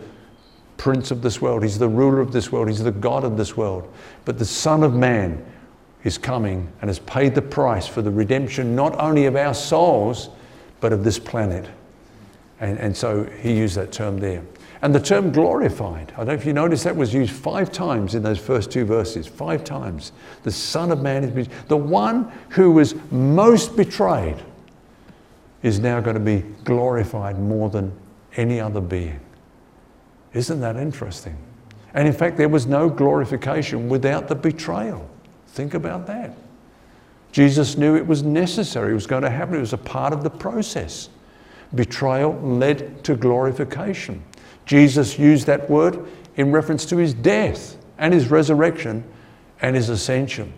prince 0.79 1.11
of 1.11 1.21
this 1.21 1.39
world, 1.41 1.61
he's 1.61 1.77
the 1.77 1.87
ruler 1.87 2.19
of 2.19 2.31
this 2.31 2.51
world, 2.51 2.69
he's 2.69 2.83
the 2.83 2.91
God 2.91 3.23
of 3.23 3.37
this 3.37 3.55
world. 3.55 3.93
But 4.25 4.39
the 4.39 4.45
Son 4.45 4.81
of 4.81 4.95
Man 4.95 5.45
is 6.03 6.17
coming 6.17 6.71
and 6.81 6.89
has 6.89 6.99
paid 6.99 7.35
the 7.35 7.41
price 7.41 7.85
for 7.85 8.01
the 8.01 8.09
redemption 8.09 8.75
not 8.75 8.99
only 8.99 9.25
of 9.25 9.35
our 9.35 9.53
souls, 9.53 10.29
but 10.79 10.93
of 10.93 11.03
this 11.03 11.19
planet. 11.19 11.69
And, 12.61 12.79
and 12.79 12.95
so 12.95 13.25
he 13.25 13.55
used 13.55 13.75
that 13.75 13.91
term 13.91 14.17
there. 14.17 14.41
And 14.81 14.95
the 14.95 14.99
term 14.99 15.31
glorified, 15.33 16.13
I 16.13 16.17
don't 16.17 16.27
know 16.27 16.33
if 16.33 16.45
you 16.45 16.53
noticed 16.53 16.85
that 16.85 16.95
was 16.95 17.13
used 17.13 17.33
five 17.33 17.69
times 17.69 18.15
in 18.15 18.23
those 18.23 18.39
first 18.39 18.71
two 18.71 18.85
verses. 18.85 19.27
Five 19.27 19.65
times. 19.65 20.13
The 20.43 20.51
Son 20.51 20.91
of 20.91 21.01
Man 21.01 21.25
is 21.25 21.49
the 21.67 21.77
one 21.77 22.31
who 22.49 22.71
was 22.71 22.95
most 23.11 23.75
betrayed 23.75 24.37
is 25.61 25.79
now 25.79 25.99
going 25.99 26.13
to 26.13 26.21
be 26.21 26.45
glorified 26.63 27.37
more 27.37 27.69
than 27.69 27.91
any 28.37 28.61
other 28.61 28.79
being. 28.79 29.19
Isn't 30.33 30.59
that 30.61 30.75
interesting? 30.75 31.37
And 31.93 32.07
in 32.07 32.13
fact, 32.13 32.37
there 32.37 32.49
was 32.49 32.67
no 32.67 32.89
glorification 32.89 33.89
without 33.89 34.27
the 34.27 34.35
betrayal. 34.35 35.09
Think 35.47 35.73
about 35.73 36.07
that. 36.07 36.35
Jesus 37.31 37.77
knew 37.77 37.95
it 37.95 38.05
was 38.05 38.23
necessary, 38.23 38.91
it 38.91 38.95
was 38.95 39.07
going 39.07 39.23
to 39.23 39.29
happen, 39.29 39.55
it 39.55 39.59
was 39.59 39.73
a 39.73 39.77
part 39.77 40.13
of 40.13 40.23
the 40.23 40.29
process. 40.29 41.09
Betrayal 41.75 42.33
led 42.41 43.03
to 43.03 43.15
glorification. 43.15 44.23
Jesus 44.65 45.19
used 45.19 45.45
that 45.47 45.69
word 45.69 46.07
in 46.37 46.51
reference 46.51 46.85
to 46.85 46.97
his 46.97 47.13
death 47.13 47.77
and 47.97 48.13
his 48.13 48.31
resurrection 48.31 49.03
and 49.61 49.75
his 49.75 49.89
ascension. 49.89 50.53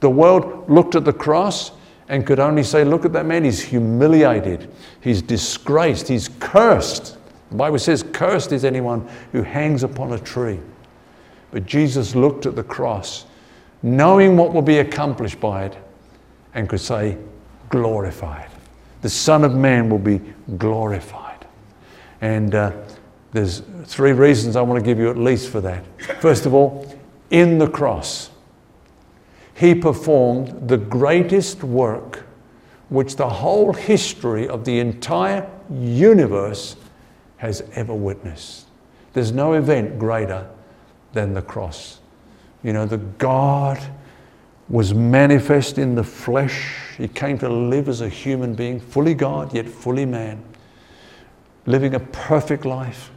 The 0.00 0.10
world 0.10 0.68
looked 0.68 0.94
at 0.94 1.04
the 1.04 1.12
cross 1.12 1.72
and 2.08 2.26
could 2.26 2.40
only 2.40 2.64
say, 2.64 2.84
Look 2.84 3.04
at 3.04 3.12
that 3.12 3.26
man, 3.26 3.44
he's 3.44 3.60
humiliated, 3.60 4.70
he's 5.00 5.22
disgraced, 5.22 6.08
he's 6.08 6.28
cursed. 6.40 7.16
The 7.50 7.56
Bible 7.56 7.78
says, 7.78 8.02
Cursed 8.02 8.52
is 8.52 8.64
anyone 8.64 9.08
who 9.32 9.42
hangs 9.42 9.82
upon 9.82 10.12
a 10.12 10.18
tree. 10.18 10.60
But 11.50 11.66
Jesus 11.66 12.14
looked 12.14 12.46
at 12.46 12.54
the 12.54 12.62
cross, 12.62 13.26
knowing 13.82 14.36
what 14.36 14.54
will 14.54 14.62
be 14.62 14.78
accomplished 14.78 15.40
by 15.40 15.64
it, 15.64 15.76
and 16.54 16.68
could 16.68 16.80
say, 16.80 17.18
Glorified. 17.68 18.50
The 19.02 19.10
Son 19.10 19.44
of 19.44 19.54
Man 19.54 19.88
will 19.88 19.98
be 19.98 20.20
glorified. 20.58 21.46
And 22.20 22.54
uh, 22.54 22.72
there's 23.32 23.62
three 23.84 24.12
reasons 24.12 24.56
I 24.56 24.62
want 24.62 24.78
to 24.78 24.84
give 24.84 24.98
you 24.98 25.10
at 25.10 25.16
least 25.16 25.50
for 25.50 25.60
that. 25.60 25.84
First 26.20 26.46
of 26.46 26.54
all, 26.54 26.86
in 27.30 27.58
the 27.58 27.68
cross, 27.68 28.30
he 29.54 29.74
performed 29.74 30.68
the 30.68 30.76
greatest 30.76 31.62
work 31.62 32.26
which 32.88 33.16
the 33.16 33.28
whole 33.28 33.72
history 33.72 34.48
of 34.48 34.64
the 34.64 34.80
entire 34.80 35.48
universe 35.70 36.76
has 37.40 37.62
ever 37.72 37.94
witnessed. 37.94 38.66
There's 39.14 39.32
no 39.32 39.54
event 39.54 39.98
greater 39.98 40.46
than 41.14 41.32
the 41.32 41.40
cross. 41.40 41.98
You 42.62 42.74
know, 42.74 42.84
the 42.84 42.98
God 42.98 43.80
was 44.68 44.92
manifest 44.92 45.78
in 45.78 45.94
the 45.94 46.04
flesh. 46.04 46.76
He 46.98 47.08
came 47.08 47.38
to 47.38 47.48
live 47.48 47.88
as 47.88 48.02
a 48.02 48.10
human 48.10 48.54
being, 48.54 48.78
fully 48.78 49.14
God, 49.14 49.54
yet 49.54 49.66
fully 49.66 50.04
man, 50.04 50.44
living 51.64 51.94
a 51.94 52.00
perfect 52.00 52.66
life, 52.66 53.10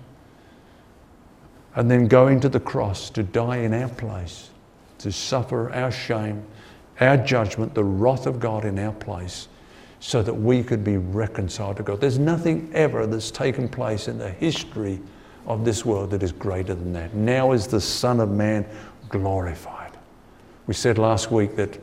and 1.75 1.91
then 1.91 2.07
going 2.07 2.39
to 2.39 2.49
the 2.49 2.62
cross 2.62 3.09
to 3.09 3.23
die 3.23 3.57
in 3.57 3.73
our 3.73 3.89
place, 3.89 4.51
to 4.99 5.12
suffer 5.12 5.69
our 5.73 5.91
shame, 5.91 6.45
our 7.01 7.17
judgment, 7.17 7.73
the 7.73 7.83
wrath 7.83 8.25
of 8.25 8.39
God 8.39 8.63
in 8.63 8.79
our 8.79 8.93
place, 8.93 9.49
so 10.03 10.21
that 10.21 10.33
we 10.33 10.61
could 10.61 10.83
be 10.83 10.97
reconciled 10.97 11.77
to 11.77 11.83
God. 11.83 12.01
There's 12.01 12.19
nothing 12.19 12.69
ever 12.73 13.07
that's 13.07 13.31
taken 13.31 13.69
place 13.69 14.09
in 14.09 14.17
the 14.17 14.29
history 14.29 14.99
of 15.47 15.63
this 15.63 15.85
world 15.85 16.11
that 16.11 16.21
is 16.21 16.33
greater 16.33 16.75
than 16.75 16.91
that. 16.91 17.13
Now 17.13 17.53
is 17.53 17.67
the 17.67 17.79
Son 17.79 18.19
of 18.19 18.29
Man 18.29 18.65
glorified. 19.07 19.97
We 20.67 20.73
said 20.73 20.97
last 20.97 21.31
week 21.31 21.55
that 21.55 21.79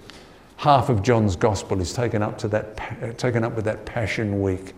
half 0.57 0.91
of 0.91 1.03
John's 1.03 1.35
gospel 1.35 1.81
is 1.81 1.95
taken 1.95 2.23
up 2.23 2.37
to 2.41 2.49
that 2.49 3.17
taken 3.19 3.43
up 3.43 3.57
with 3.57 3.65
that 3.65 3.87
Passion 3.87 4.43
Week. 4.43 4.75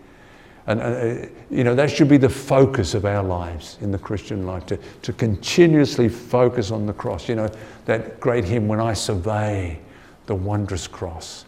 And, 0.68 0.80
uh, 0.80 1.26
you 1.50 1.64
know, 1.64 1.74
that 1.74 1.90
should 1.90 2.08
be 2.08 2.18
the 2.18 2.28
focus 2.28 2.94
of 2.94 3.04
our 3.04 3.24
lives 3.24 3.76
in 3.80 3.90
the 3.90 3.98
Christian 3.98 4.46
life, 4.46 4.66
to, 4.66 4.78
to 5.02 5.12
continuously 5.12 6.08
focus 6.08 6.70
on 6.70 6.86
the 6.86 6.92
cross. 6.92 7.28
You 7.28 7.34
know, 7.34 7.50
that 7.86 8.20
great 8.20 8.44
hymn, 8.44 8.68
When 8.68 8.78
I 8.78 8.92
Survey 8.92 9.80
the 10.26 10.36
Wondrous 10.36 10.86
Cross, 10.86 11.46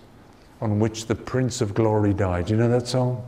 on 0.64 0.78
which 0.78 1.04
the 1.04 1.14
Prince 1.14 1.60
of 1.60 1.74
Glory 1.74 2.14
died. 2.14 2.48
You 2.48 2.56
know 2.56 2.70
that 2.70 2.88
song? 2.88 3.22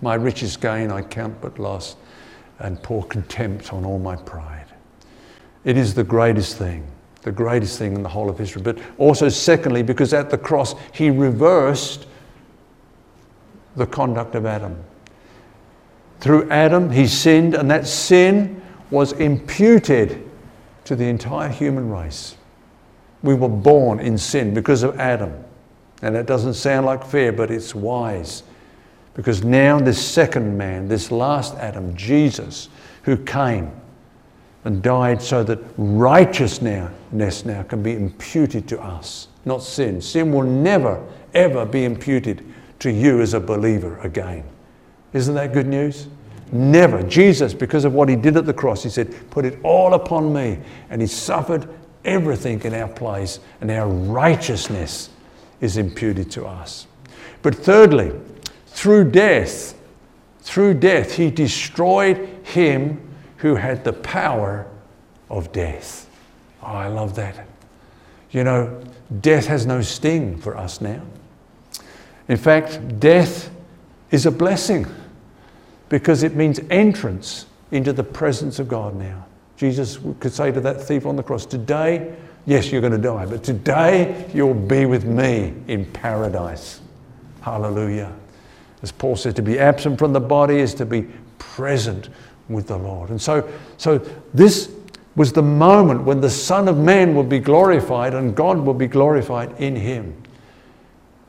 My 0.00 0.14
richest 0.14 0.62
gain 0.62 0.90
I 0.90 1.02
count 1.02 1.38
but 1.42 1.58
loss, 1.58 1.96
and 2.60 2.82
pour 2.82 3.04
contempt 3.04 3.74
on 3.74 3.84
all 3.84 3.98
my 3.98 4.16
pride. 4.16 4.64
It 5.64 5.76
is 5.76 5.92
the 5.92 6.02
greatest 6.02 6.56
thing, 6.56 6.86
the 7.20 7.30
greatest 7.30 7.78
thing 7.78 7.94
in 7.94 8.02
the 8.02 8.08
whole 8.08 8.30
of 8.30 8.38
history. 8.38 8.62
But 8.62 8.78
also, 8.96 9.28
secondly, 9.28 9.82
because 9.82 10.14
at 10.14 10.30
the 10.30 10.38
cross 10.38 10.74
he 10.94 11.10
reversed 11.10 12.06
the 13.76 13.86
conduct 13.86 14.34
of 14.34 14.46
Adam. 14.46 14.82
Through 16.20 16.48
Adam, 16.48 16.90
he 16.90 17.06
sinned, 17.06 17.54
and 17.54 17.70
that 17.70 17.86
sin 17.86 18.62
was 18.90 19.12
imputed 19.12 20.26
to 20.84 20.96
the 20.96 21.04
entire 21.04 21.50
human 21.50 21.90
race. 21.90 22.36
We 23.22 23.34
were 23.34 23.50
born 23.50 24.00
in 24.00 24.16
sin 24.16 24.54
because 24.54 24.82
of 24.82 24.98
Adam. 24.98 25.44
And 26.02 26.14
that 26.14 26.26
doesn't 26.26 26.54
sound 26.54 26.86
like 26.86 27.04
fair, 27.04 27.32
but 27.32 27.50
it's 27.50 27.74
wise. 27.74 28.42
Because 29.14 29.44
now, 29.44 29.78
this 29.78 30.04
second 30.04 30.56
man, 30.56 30.88
this 30.88 31.10
last 31.10 31.54
Adam, 31.56 31.94
Jesus, 31.94 32.68
who 33.02 33.16
came 33.16 33.70
and 34.64 34.82
died 34.82 35.20
so 35.20 35.42
that 35.42 35.58
righteousness 35.76 37.44
now 37.44 37.62
can 37.64 37.82
be 37.82 37.92
imputed 37.92 38.68
to 38.68 38.80
us, 38.80 39.28
not 39.44 39.62
sin. 39.62 40.00
Sin 40.00 40.32
will 40.32 40.44
never, 40.44 41.04
ever 41.34 41.66
be 41.66 41.84
imputed 41.84 42.44
to 42.78 42.90
you 42.90 43.20
as 43.20 43.34
a 43.34 43.40
believer 43.40 43.98
again. 43.98 44.44
Isn't 45.12 45.34
that 45.34 45.52
good 45.52 45.66
news? 45.66 46.06
Never. 46.52 47.02
Jesus, 47.02 47.54
because 47.54 47.84
of 47.84 47.92
what 47.94 48.08
he 48.08 48.16
did 48.16 48.36
at 48.36 48.46
the 48.46 48.54
cross, 48.54 48.82
he 48.82 48.90
said, 48.90 49.30
Put 49.30 49.44
it 49.44 49.58
all 49.62 49.94
upon 49.94 50.32
me. 50.32 50.58
And 50.88 51.00
he 51.00 51.06
suffered 51.06 51.68
everything 52.04 52.60
in 52.62 52.74
our 52.74 52.88
place, 52.88 53.40
and 53.60 53.70
our 53.70 53.88
righteousness 53.88 55.10
is 55.60 55.76
imputed 55.76 56.30
to 56.32 56.46
us. 56.46 56.86
But 57.42 57.54
thirdly, 57.54 58.12
through 58.66 59.10
death, 59.10 59.74
through 60.40 60.74
death, 60.74 61.14
he 61.14 61.30
destroyed 61.30 62.28
him 62.42 63.00
who 63.38 63.54
had 63.54 63.84
the 63.84 63.92
power 63.92 64.66
of 65.28 65.52
death. 65.52 66.08
Oh, 66.62 66.66
I 66.66 66.88
love 66.88 67.14
that. 67.16 67.46
You 68.30 68.44
know, 68.44 68.82
death 69.20 69.46
has 69.46 69.66
no 69.66 69.80
sting 69.82 70.38
for 70.38 70.56
us 70.56 70.80
now. 70.80 71.02
In 72.28 72.36
fact, 72.36 73.00
death 73.00 73.50
is 74.10 74.26
a 74.26 74.30
blessing 74.30 74.86
because 75.88 76.22
it 76.22 76.36
means 76.36 76.60
entrance 76.70 77.46
into 77.72 77.92
the 77.92 78.04
presence 78.04 78.58
of 78.58 78.68
God 78.68 78.94
now. 78.94 79.26
Jesus 79.56 79.98
could 80.20 80.32
say 80.32 80.50
to 80.52 80.60
that 80.60 80.80
thief 80.80 81.06
on 81.06 81.16
the 81.16 81.22
cross, 81.22 81.44
Today, 81.44 82.14
yes, 82.46 82.70
you're 82.70 82.80
going 82.80 82.92
to 82.92 82.98
die, 82.98 83.26
but 83.26 83.42
today 83.44 84.28
you'll 84.34 84.54
be 84.54 84.86
with 84.86 85.04
me 85.04 85.54
in 85.68 85.84
paradise. 85.86 86.80
Hallelujah. 87.40 88.12
As 88.82 88.92
Paul 88.92 89.16
said, 89.16 89.36
to 89.36 89.42
be 89.42 89.58
absent 89.58 89.98
from 89.98 90.12
the 90.12 90.20
body 90.20 90.58
is 90.58 90.74
to 90.74 90.86
be 90.86 91.06
present 91.38 92.08
with 92.48 92.66
the 92.66 92.76
Lord. 92.76 93.10
And 93.10 93.20
so, 93.20 93.48
so 93.76 93.98
this 94.34 94.72
was 95.16 95.32
the 95.32 95.42
moment 95.42 96.02
when 96.04 96.20
the 96.20 96.30
Son 96.30 96.68
of 96.68 96.78
Man 96.78 97.14
will 97.14 97.24
be 97.24 97.38
glorified 97.38 98.14
and 98.14 98.34
God 98.34 98.58
will 98.58 98.74
be 98.74 98.86
glorified 98.86 99.52
in 99.60 99.76
him. 99.76 100.14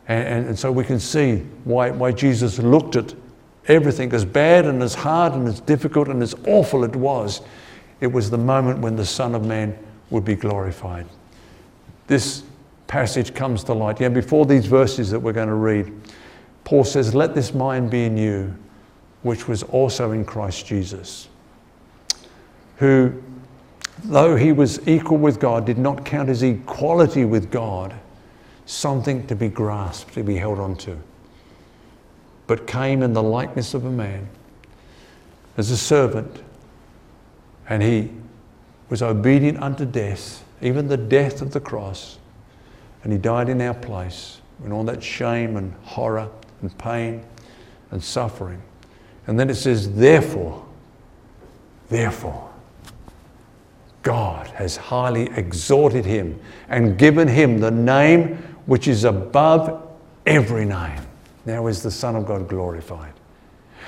And, 0.08 0.28
and, 0.28 0.48
and, 0.48 0.60
so 0.60 0.72
we 0.72 0.84
can 0.84 1.00
see 1.00 1.38
why, 1.64 1.92
why 1.92 2.12
Jesus 2.12 2.60
looked 2.60 2.96
at 2.96 3.14
everything 3.68 4.14
as 4.14 4.26
bad 4.26 4.66
and 4.66 4.82
as 4.82 4.94
hard 4.94 5.34
and 5.34 5.48
as 5.48 5.60
difficult 5.62 6.08
and 6.08 6.22
as 6.22 6.36
awful 6.48 6.84
it 6.84 6.96
was. 6.96 7.42
It 8.02 8.08
was 8.08 8.30
the 8.30 8.38
moment 8.38 8.80
when 8.80 8.96
the 8.96 9.06
Son 9.06 9.36
of 9.36 9.46
Man 9.46 9.78
would 10.12 10.24
be 10.24 10.36
glorified. 10.36 11.08
This 12.08 12.44
passage 12.88 13.34
comes 13.34 13.64
to 13.64 13.74
light. 13.74 14.00
Yeah, 14.00 14.10
before 14.10 14.46
these 14.46 14.66
verses 14.68 15.10
that 15.12 15.20
we're 15.20 15.34
going 15.34 15.48
to 15.48 15.56
read, 15.56 15.92
Paul 16.64 16.84
says, 16.84 17.16
Let 17.16 17.34
this 17.34 17.54
mind 17.54 17.90
be 17.90 18.04
in 18.04 18.18
you, 18.18 18.56
which 19.24 19.48
was 19.48 19.64
also 19.64 20.12
in 20.12 20.26
Christ 20.26 20.68
Jesus, 20.68 21.30
who, 22.78 23.14
though 24.04 24.36
he 24.36 24.52
was 24.52 24.86
equal 24.88 25.18
with 25.18 25.40
God, 25.40 25.66
did 25.66 25.78
not 25.78 26.06
count 26.06 26.30
his 26.30 26.44
equality 26.44 27.26
with 27.26 27.50
God 27.50 27.96
something 28.66 29.26
to 29.28 29.36
be 29.36 29.50
grasped, 29.50 30.14
to 30.14 30.24
be 30.24 30.36
held 30.36 30.60
onto, 30.60 30.98
but 32.48 32.68
came 32.68 33.04
in 33.04 33.14
the 33.14 33.24
likeness 33.24 33.74
of 33.74 33.86
a 33.86 33.92
man 33.92 34.28
as 35.58 35.72
a 35.72 35.78
servant, 35.78 36.42
and 37.70 37.82
he 37.82 38.10
was 38.92 39.02
obedient 39.02 39.58
unto 39.64 39.86
death, 39.86 40.44
even 40.62 40.90
the 40.90 40.98
death 40.98 41.42
of 41.42 41.54
the 41.54 41.62
cross, 41.62 42.20
and 43.04 43.14
he 43.14 43.18
died 43.18 43.48
in 43.48 43.62
our 43.62 43.74
place 43.74 44.42
in 44.66 44.72
all 44.74 44.84
that 44.84 45.02
shame 45.02 45.56
and 45.56 45.74
horror 45.84 46.30
and 46.62 46.78
pain 46.78 47.24
and 47.90 48.04
suffering. 48.04 48.62
And 49.28 49.40
then 49.40 49.50
it 49.50 49.56
says, 49.56 49.96
therefore, 49.96 50.66
therefore, 51.88 52.50
God 54.04 54.48
has 54.48 54.76
highly 54.76 55.30
exalted 55.38 56.04
him 56.04 56.38
and 56.68 56.98
given 56.98 57.30
him 57.30 57.60
the 57.60 57.72
name 57.72 58.36
which 58.66 58.90
is 58.90 59.06
above 59.06 59.88
every 60.26 60.66
name. 60.66 61.00
Now 61.46 61.68
is 61.68 61.82
the 61.82 61.92
Son 61.92 62.18
of 62.18 62.26
God 62.26 62.50
glorified. 62.50 63.14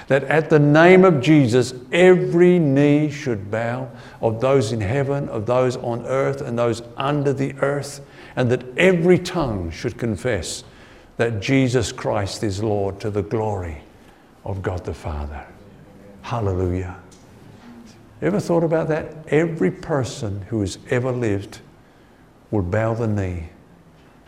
That 0.07 0.23
at 0.25 0.49
the 0.49 0.59
name 0.59 1.05
of 1.05 1.21
Jesus, 1.21 1.73
every 1.91 2.59
knee 2.59 3.09
should 3.09 3.49
bow 3.49 3.89
of 4.21 4.41
those 4.41 4.71
in 4.71 4.81
heaven, 4.81 5.29
of 5.29 5.45
those 5.45 5.77
on 5.77 6.05
earth, 6.05 6.41
and 6.41 6.57
those 6.57 6.81
under 6.97 7.33
the 7.33 7.53
earth, 7.59 8.01
and 8.35 8.51
that 8.51 8.63
every 8.77 9.17
tongue 9.17 9.71
should 9.71 9.97
confess 9.97 10.63
that 11.17 11.39
Jesus 11.39 11.91
Christ 11.91 12.43
is 12.43 12.63
Lord 12.63 12.99
to 12.99 13.09
the 13.09 13.21
glory 13.21 13.81
of 14.43 14.61
God 14.61 14.83
the 14.83 14.93
Father. 14.93 15.45
Hallelujah. 16.21 16.97
Ever 18.21 18.39
thought 18.39 18.63
about 18.63 18.87
that? 18.87 19.13
Every 19.27 19.69
person 19.69 20.41
who 20.43 20.61
has 20.61 20.79
ever 20.89 21.11
lived 21.11 21.59
will 22.51 22.61
bow 22.61 22.93
the 22.93 23.07
knee 23.07 23.49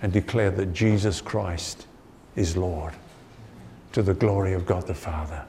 and 0.02 0.12
declare 0.12 0.52
that 0.52 0.74
Jesus 0.74 1.22
Christ 1.22 1.88
is 2.36 2.58
Lord 2.58 2.94
to 3.94 4.04
the 4.04 4.14
glory 4.14 4.54
of 4.54 4.66
God 4.66 4.88
the 4.88 4.94
Father. 4.94 5.46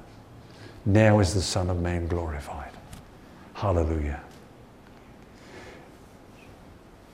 Now 0.87 1.19
is 1.19 1.35
the 1.35 1.43
Son 1.43 1.69
of 1.69 1.81
Man 1.83 2.07
glorified. 2.07 2.71
Hallelujah. 3.55 4.23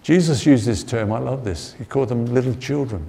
Jesus 0.02 0.44
used 0.44 0.66
this 0.66 0.84
term, 0.84 1.12
I 1.12 1.18
love 1.18 1.44
this. 1.44 1.74
He 1.74 1.84
called 1.84 2.08
them 2.08 2.26
little 2.26 2.54
children. 2.54 3.08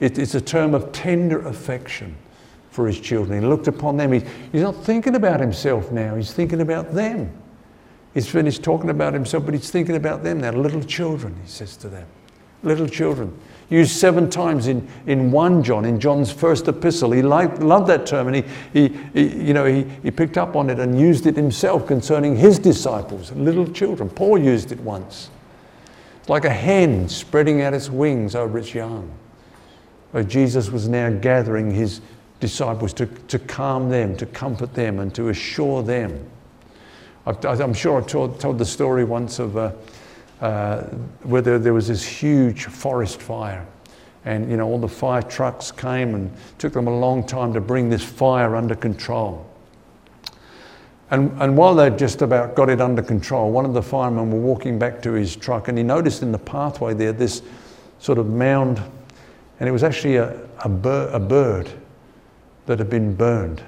It, 0.00 0.18
it's 0.18 0.34
a 0.34 0.40
term 0.40 0.74
of 0.74 0.92
tender 0.92 1.46
affection 1.46 2.16
for 2.70 2.86
his 2.86 3.00
children. 3.00 3.40
He 3.40 3.46
looked 3.46 3.68
upon 3.68 3.96
them. 3.96 4.12
He, 4.12 4.22
he's 4.52 4.62
not 4.62 4.76
thinking 4.84 5.14
about 5.14 5.40
himself 5.40 5.90
now, 5.90 6.14
he's 6.16 6.32
thinking 6.32 6.60
about 6.60 6.94
them. 6.94 7.32
He's 8.12 8.28
finished 8.28 8.64
talking 8.64 8.90
about 8.90 9.14
himself, 9.14 9.44
but 9.44 9.54
he's 9.54 9.70
thinking 9.70 9.94
about 9.94 10.24
them 10.24 10.40
now, 10.40 10.50
little 10.50 10.82
children, 10.82 11.38
he 11.42 11.48
says 11.48 11.76
to 11.78 11.88
them. 11.88 12.08
little 12.64 12.88
children. 12.88 13.38
Used 13.70 13.92
seven 13.92 14.28
times 14.28 14.66
in, 14.66 14.86
in 15.06 15.30
1 15.30 15.62
John, 15.62 15.84
in 15.84 16.00
John's 16.00 16.32
first 16.32 16.66
epistle. 16.66 17.12
He 17.12 17.22
liked, 17.22 17.60
loved 17.60 17.86
that 17.86 18.04
term 18.04 18.26
and 18.26 18.36
he, 18.36 18.44
he, 18.72 18.88
he, 19.14 19.46
you 19.46 19.54
know, 19.54 19.64
he, 19.64 19.84
he 20.02 20.10
picked 20.10 20.36
up 20.36 20.56
on 20.56 20.68
it 20.68 20.80
and 20.80 20.98
used 20.98 21.26
it 21.26 21.36
himself 21.36 21.86
concerning 21.86 22.36
his 22.36 22.58
disciples, 22.58 23.30
little 23.32 23.66
children. 23.68 24.10
Paul 24.10 24.38
used 24.38 24.72
it 24.72 24.80
once. 24.80 25.30
It's 26.18 26.28
like 26.28 26.44
a 26.44 26.50
hen 26.50 27.08
spreading 27.08 27.62
out 27.62 27.72
its 27.72 27.88
wings 27.88 28.34
over 28.34 28.58
its 28.58 28.74
young. 28.74 29.10
Where 30.10 30.24
Jesus 30.24 30.70
was 30.70 30.88
now 30.88 31.10
gathering 31.10 31.70
his 31.70 32.00
disciples 32.40 32.92
to, 32.94 33.06
to 33.06 33.38
calm 33.38 33.88
them, 33.88 34.16
to 34.16 34.26
comfort 34.26 34.74
them, 34.74 34.98
and 34.98 35.14
to 35.14 35.28
assure 35.28 35.82
them. 35.82 36.28
I, 37.26 37.62
am 37.62 37.74
sure 37.74 38.02
I 38.02 38.04
told, 38.04 38.40
told, 38.40 38.58
the 38.58 38.64
story 38.64 39.04
once 39.04 39.38
of 39.38 39.56
uh, 39.56 39.72
uh, 40.40 40.82
where 41.22 41.42
there, 41.42 41.58
there 41.58 41.74
was 41.74 41.88
this 41.88 42.04
huge 42.04 42.66
forest 42.66 43.20
fire. 43.20 43.66
And 44.24 44.50
you 44.50 44.56
know, 44.56 44.66
all 44.66 44.78
the 44.78 44.88
fire 44.88 45.22
trucks 45.22 45.70
came 45.72 46.14
and 46.14 46.30
took 46.58 46.72
them 46.72 46.86
a 46.86 46.98
long 46.98 47.26
time 47.26 47.52
to 47.54 47.60
bring 47.60 47.88
this 47.88 48.04
fire 48.04 48.56
under 48.56 48.74
control. 48.74 49.46
And, 51.10 51.30
and 51.42 51.56
while 51.56 51.74
they'd 51.74 51.98
just 51.98 52.22
about 52.22 52.54
got 52.54 52.70
it 52.70 52.80
under 52.80 53.02
control, 53.02 53.50
one 53.50 53.64
of 53.64 53.74
the 53.74 53.82
firemen 53.82 54.30
were 54.30 54.38
walking 54.38 54.78
back 54.78 55.02
to 55.02 55.12
his 55.12 55.34
truck 55.34 55.68
and 55.68 55.76
he 55.76 55.82
noticed 55.82 56.22
in 56.22 56.32
the 56.32 56.38
pathway 56.38 56.94
there 56.94 57.12
this 57.12 57.42
sort 57.98 58.18
of 58.18 58.28
mound, 58.28 58.80
and 59.58 59.68
it 59.68 59.72
was 59.72 59.82
actually 59.82 60.16
a, 60.16 60.38
a, 60.64 60.68
bir- 60.68 61.10
a 61.12 61.20
bird 61.20 61.70
that 62.66 62.78
had 62.78 62.88
been 62.88 63.14
burned 63.14 63.62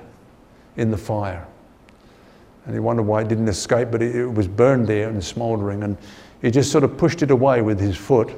in 0.76 0.90
the 0.90 0.96
fire. 0.96 1.46
And 2.64 2.74
he 2.74 2.80
wondered 2.80 3.02
why 3.02 3.22
it 3.22 3.28
didn't 3.28 3.48
escape, 3.48 3.90
but 3.90 4.00
it, 4.00 4.14
it 4.14 4.32
was 4.32 4.46
burned 4.46 4.86
there 4.86 5.08
and 5.08 5.22
smouldering. 5.22 5.82
And 5.82 5.98
he 6.42 6.50
just 6.50 6.70
sort 6.70 6.84
of 6.84 6.98
pushed 6.98 7.22
it 7.22 7.30
away 7.30 7.62
with 7.62 7.80
his 7.80 7.96
foot. 7.96 8.30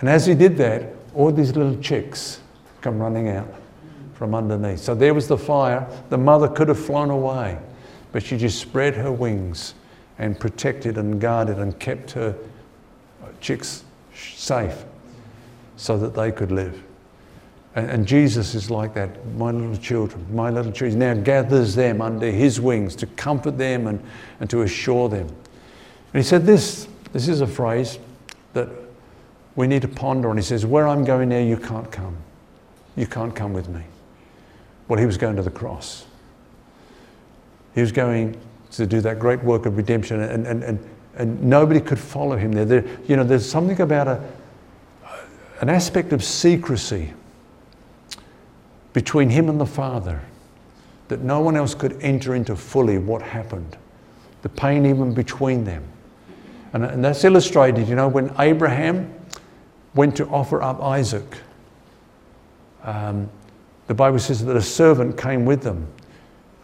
And 0.00 0.08
as 0.08 0.26
he 0.26 0.34
did 0.34 0.56
that, 0.58 0.94
all 1.14 1.32
these 1.32 1.56
little 1.56 1.80
chicks 1.82 2.40
come 2.82 2.98
running 2.98 3.30
out 3.30 3.52
from 4.14 4.34
underneath. 4.34 4.80
So 4.80 4.94
there 4.94 5.14
was 5.14 5.26
the 5.26 5.38
fire. 5.38 5.88
The 6.10 6.18
mother 6.18 6.46
could 6.46 6.68
have 6.68 6.78
flown 6.78 7.10
away, 7.10 7.58
but 8.12 8.22
she 8.22 8.36
just 8.36 8.60
spread 8.60 8.94
her 8.94 9.10
wings 9.10 9.74
and 10.18 10.38
protected 10.38 10.98
and 10.98 11.20
guarded 11.20 11.58
and 11.58 11.78
kept 11.78 12.10
her 12.12 12.36
chicks 13.40 13.84
safe 14.14 14.84
so 15.76 15.96
that 15.96 16.14
they 16.14 16.30
could 16.30 16.52
live. 16.52 16.82
And, 17.76 17.90
and, 17.90 18.06
Jesus 18.06 18.54
is 18.54 18.70
like 18.70 18.94
that. 18.94 19.24
My 19.36 19.52
little 19.52 19.76
children, 19.76 20.26
my 20.34 20.50
little 20.50 20.72
children. 20.72 20.98
Now 20.98 21.14
gathers 21.14 21.76
them 21.76 22.00
under 22.00 22.30
his 22.30 22.60
wings 22.60 22.96
to 22.96 23.06
comfort 23.06 23.56
them 23.56 23.86
and, 23.86 24.02
and 24.40 24.50
to 24.50 24.62
assure 24.62 25.08
them. 25.08 25.28
And 25.28 26.22
he 26.22 26.22
said 26.22 26.44
this 26.44 26.88
this 27.12 27.28
is 27.28 27.40
a 27.40 27.46
phrase 27.46 27.98
that 28.52 28.68
we 29.56 29.66
need 29.66 29.82
to 29.82 29.88
ponder 29.88 30.30
on. 30.30 30.36
He 30.36 30.42
says, 30.42 30.64
Where 30.64 30.86
I'm 30.86 31.04
going 31.04 31.28
now, 31.28 31.38
you 31.38 31.56
can't 31.56 31.90
come. 31.90 32.16
You 32.96 33.06
can't 33.06 33.34
come 33.34 33.52
with 33.52 33.68
me. 33.68 33.82
Well, 34.88 34.98
he 34.98 35.06
was 35.06 35.16
going 35.16 35.36
to 35.36 35.42
the 35.42 35.50
cross. 35.50 36.06
He 37.74 37.80
was 37.80 37.92
going 37.92 38.38
to 38.72 38.86
do 38.86 39.00
that 39.00 39.18
great 39.18 39.42
work 39.42 39.66
of 39.66 39.76
redemption, 39.76 40.20
and, 40.20 40.46
and, 40.46 40.62
and, 40.64 40.88
and 41.14 41.42
nobody 41.42 41.80
could 41.80 41.98
follow 41.98 42.36
him 42.36 42.52
there. 42.52 42.64
there. 42.64 42.84
You 43.06 43.16
know, 43.16 43.24
there's 43.24 43.48
something 43.48 43.80
about 43.80 44.08
a, 44.08 44.22
an 45.60 45.68
aspect 45.68 46.12
of 46.12 46.22
secrecy 46.24 47.12
between 48.92 49.30
him 49.30 49.48
and 49.48 49.60
the 49.60 49.66
Father 49.66 50.20
that 51.08 51.20
no 51.20 51.40
one 51.40 51.56
else 51.56 51.74
could 51.74 52.00
enter 52.02 52.34
into 52.34 52.54
fully 52.54 52.98
what 52.98 53.22
happened, 53.22 53.76
the 54.42 54.48
pain 54.48 54.86
even 54.86 55.14
between 55.14 55.64
them. 55.64 55.84
And, 56.72 56.84
and 56.84 57.04
that's 57.04 57.24
illustrated, 57.24 57.88
you 57.88 57.94
know, 57.94 58.08
when 58.08 58.34
Abraham 58.38 59.12
went 59.94 60.16
to 60.16 60.26
offer 60.28 60.62
up 60.62 60.82
Isaac. 60.82 61.38
Um, 62.84 63.28
the 63.86 63.94
Bible 63.94 64.18
says 64.18 64.44
that 64.44 64.56
a 64.56 64.62
servant 64.62 65.18
came 65.18 65.44
with 65.44 65.62
them. 65.62 65.86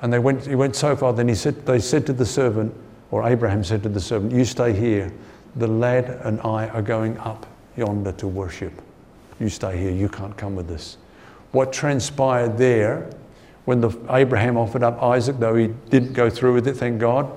And 0.03 0.13
they 0.13 0.19
went, 0.19 0.47
he 0.47 0.55
went 0.55 0.77
so 0.77 0.95
far, 0.95 1.13
then 1.13 1.29
he 1.29 1.35
said, 1.35 1.65
they 1.65 1.79
said 1.79 2.05
to 2.07 2.13
the 2.13 2.27
servant, 2.27 2.75
or 3.11 3.27
Abraham 3.27 3.65
said 3.65 3.83
to 3.85 3.89
the 3.89 4.01
servant, 4.01 4.33
You 4.33 4.45
stay 4.45 4.73
here. 4.73 5.13
The 5.57 5.67
lad 5.67 6.21
and 6.25 6.41
I 6.41 6.69
are 6.69 6.83
going 6.83 7.17
up 7.19 7.47
yonder 7.77 8.13
to 8.13 8.29
worship. 8.29 8.73
You 9.41 9.49
stay 9.49 9.79
here. 9.79 9.91
You 9.91 10.09
can't 10.09 10.37
come 10.37 10.57
with 10.57 10.71
us. 10.71 10.99
What 11.53 11.73
transpired 11.73 12.59
there 12.59 13.11
when 13.65 13.81
the, 13.81 13.97
Abraham 14.11 14.57
offered 14.57 14.83
up 14.83 15.03
Isaac, 15.03 15.39
though 15.39 15.55
he 15.55 15.69
didn't 15.89 16.13
go 16.13 16.29
through 16.29 16.55
with 16.55 16.69
it, 16.69 16.77
thank 16.77 17.01
God, 17.01 17.31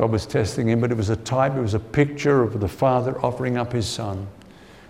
God 0.00 0.12
was 0.12 0.24
testing 0.24 0.70
him, 0.70 0.80
but 0.80 0.90
it 0.90 0.96
was 0.96 1.10
a 1.10 1.16
type, 1.16 1.56
it 1.56 1.60
was 1.60 1.74
a 1.74 1.78
picture 1.78 2.42
of 2.42 2.58
the 2.58 2.68
Father 2.68 3.20
offering 3.20 3.58
up 3.58 3.74
his 3.74 3.86
Son. 3.86 4.26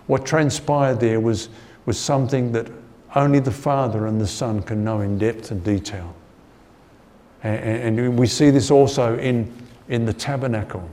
What 0.07 0.25
transpired 0.25 1.01
there 1.01 1.19
was, 1.19 1.49
was 1.85 1.99
something 1.99 2.53
that 2.53 2.71
only 3.13 3.39
the 3.39 3.51
Father 3.51 4.07
and 4.07 4.21
the 4.21 4.27
Son 4.27 4.63
can 4.63 4.85
know 4.85 5.01
in 5.01 5.17
depth 5.17 5.51
and 5.51 5.61
detail. 5.65 6.15
And, 7.43 7.99
and 7.99 8.17
we 8.17 8.25
see 8.25 8.51
this 8.51 8.71
also 8.71 9.17
in, 9.17 9.51
in 9.89 10.05
the 10.05 10.13
tabernacle. 10.13 10.89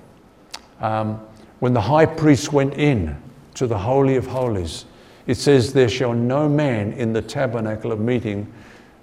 Um, 0.80 1.24
when 1.60 1.72
the 1.72 1.80
high 1.80 2.06
priest 2.06 2.52
went 2.52 2.74
in 2.74 3.16
to 3.54 3.68
the 3.68 3.78
Holy 3.78 4.16
of 4.16 4.26
Holies, 4.26 4.84
it 5.28 5.36
says, 5.36 5.72
There 5.72 5.88
shall 5.88 6.12
no 6.12 6.48
man 6.48 6.92
in 6.94 7.12
the 7.12 7.22
tabernacle 7.22 7.92
of 7.92 8.00
meeting, 8.00 8.52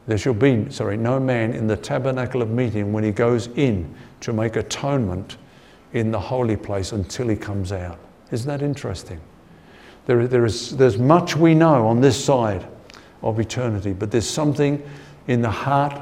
there 0.07 0.17
shall 0.17 0.33
be, 0.33 0.69
sorry, 0.71 0.97
no 0.97 1.21
man 1.21 1.53
in 1.53 1.67
the 1.67 1.77
tabernacle 1.77 2.41
of 2.41 2.49
meeting 2.49 2.91
when 2.91 3.05
he 3.05 3.11
goes 3.11 3.47
in 3.55 3.95
to 4.21 4.33
make 4.33 4.55
atonement 4.55 5.37
in 5.93 6.11
the 6.11 6.19
holy 6.19 6.57
place 6.57 6.91
until 6.91 7.27
he 7.27 7.35
comes 7.35 7.71
out. 7.71 7.99
Isn't 8.31 8.47
that 8.47 8.61
interesting? 8.61 9.19
There, 10.05 10.27
there 10.27 10.45
is, 10.45 10.75
there's 10.75 10.97
much 10.97 11.35
we 11.35 11.55
know 11.55 11.87
on 11.87 12.01
this 12.01 12.21
side 12.23 12.67
of 13.21 13.39
eternity, 13.39 13.93
but 13.93 14.11
there's 14.11 14.29
something 14.29 14.83
in 15.27 15.41
the 15.41 15.49
heart 15.49 15.99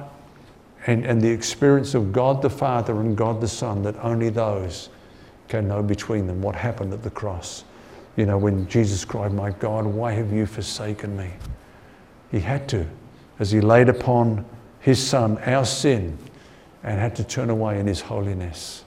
and, 0.88 1.06
and 1.06 1.22
the 1.22 1.30
experience 1.30 1.94
of 1.94 2.12
God 2.12 2.42
the 2.42 2.50
Father 2.50 3.00
and 3.00 3.16
God 3.16 3.40
the 3.40 3.48
Son 3.48 3.82
that 3.84 3.96
only 4.04 4.30
those 4.30 4.90
can 5.48 5.68
know 5.68 5.82
between 5.82 6.28
them 6.28 6.42
what 6.42 6.56
happened 6.56 6.94
at 6.94 7.04
the 7.04 7.10
cross. 7.10 7.64
You 8.16 8.26
know, 8.26 8.38
when 8.38 8.68
Jesus 8.68 9.06
cried, 9.06 9.34
My 9.34 9.52
God, 9.52 9.86
why 9.86 10.12
have 10.12 10.32
you 10.32 10.46
forsaken 10.46 11.16
me? 11.16 11.30
He 12.32 12.40
had 12.40 12.68
to, 12.70 12.86
as 13.40 13.52
he 13.52 13.62
laid 13.62 13.90
upon 13.90 14.46
his 14.80 15.06
Son 15.06 15.38
our 15.46 15.66
sin 15.66 16.18
and 16.84 17.00
had 17.00 17.16
to 17.16 17.24
turn 17.24 17.50
away 17.50 17.80
in 17.80 17.88
his 17.88 18.02
holiness. 18.02 18.84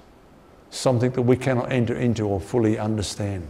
Something 0.71 1.11
that 1.13 1.23
we 1.23 1.37
cannot 1.37 1.73
enter 1.73 1.97
into 1.97 2.27
or 2.27 2.41
fully 2.41 2.79
understand. 2.79 3.49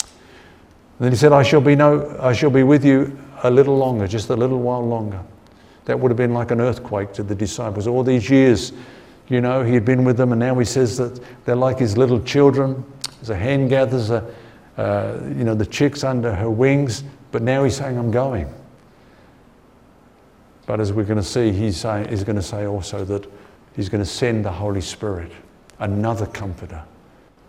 And 0.00 1.04
then 1.06 1.12
he 1.12 1.18
said, 1.18 1.32
I 1.32 1.42
shall 1.42 1.60
be 1.60 1.74
no, 1.74 2.16
I 2.20 2.32
shall 2.32 2.50
be 2.50 2.62
with 2.62 2.84
you 2.84 3.18
a 3.42 3.50
little 3.50 3.76
longer, 3.76 4.06
just 4.06 4.30
a 4.30 4.36
little 4.36 4.60
while 4.60 4.86
longer. 4.86 5.22
That 5.84 5.98
would 5.98 6.10
have 6.10 6.16
been 6.16 6.34
like 6.34 6.50
an 6.50 6.60
earthquake 6.60 7.12
to 7.14 7.22
the 7.22 7.34
disciples. 7.34 7.86
All 7.86 8.02
these 8.02 8.28
years, 8.28 8.72
you 9.28 9.40
know, 9.40 9.62
he 9.62 9.74
had 9.74 9.84
been 9.84 10.04
with 10.04 10.16
them, 10.16 10.32
and 10.32 10.38
now 10.38 10.58
he 10.58 10.64
says 10.64 10.96
that 10.98 11.20
they're 11.44 11.56
like 11.56 11.78
his 11.78 11.96
little 11.96 12.20
children. 12.20 12.84
As 13.22 13.30
a 13.30 13.36
hen 13.36 13.68
gathers 13.68 14.10
a, 14.10 14.24
uh, 14.76 15.18
you 15.36 15.44
know, 15.44 15.54
the 15.54 15.66
chicks 15.66 16.04
under 16.04 16.34
her 16.34 16.50
wings, 16.50 17.04
but 17.32 17.42
now 17.42 17.64
he's 17.64 17.76
saying, 17.76 17.98
I'm 17.98 18.10
going. 18.10 18.52
But 20.66 20.80
as 20.80 20.92
we're 20.92 21.04
going 21.04 21.18
to 21.18 21.22
see, 21.22 21.50
he's, 21.50 21.78
saying, 21.78 22.08
he's 22.08 22.24
going 22.24 22.36
to 22.36 22.42
say 22.42 22.66
also 22.66 23.04
that 23.06 23.26
He's 23.78 23.88
going 23.88 24.02
to 24.02 24.10
send 24.10 24.44
the 24.44 24.50
Holy 24.50 24.80
Spirit, 24.80 25.30
another 25.78 26.26
comforter, 26.26 26.82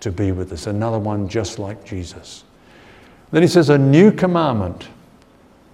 to 0.02 0.12
be 0.12 0.32
with 0.32 0.54
us, 0.54 0.68
another 0.68 1.00
one 1.00 1.28
just 1.28 1.58
like 1.58 1.84
Jesus. 1.84 2.44
Then 3.32 3.42
he 3.42 3.48
says, 3.48 3.72
A 3.72 3.80
new 3.80 4.12
commandment 4.12 4.90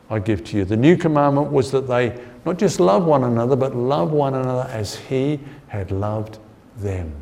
I 0.09 0.19
give 0.19 0.45
to 0.45 0.57
you. 0.57 0.63
The 0.63 0.77
new 0.77 0.95
commandment 0.95 1.51
was 1.51 1.71
that 1.71 1.89
they 1.89 2.17
not 2.45 2.57
just 2.57 2.79
love 2.79 3.03
one 3.03 3.25
another, 3.25 3.57
but 3.57 3.75
love 3.75 4.13
one 4.13 4.33
another 4.33 4.69
as 4.71 4.95
he 4.95 5.41
had 5.67 5.91
loved 5.91 6.39
them. 6.77 7.13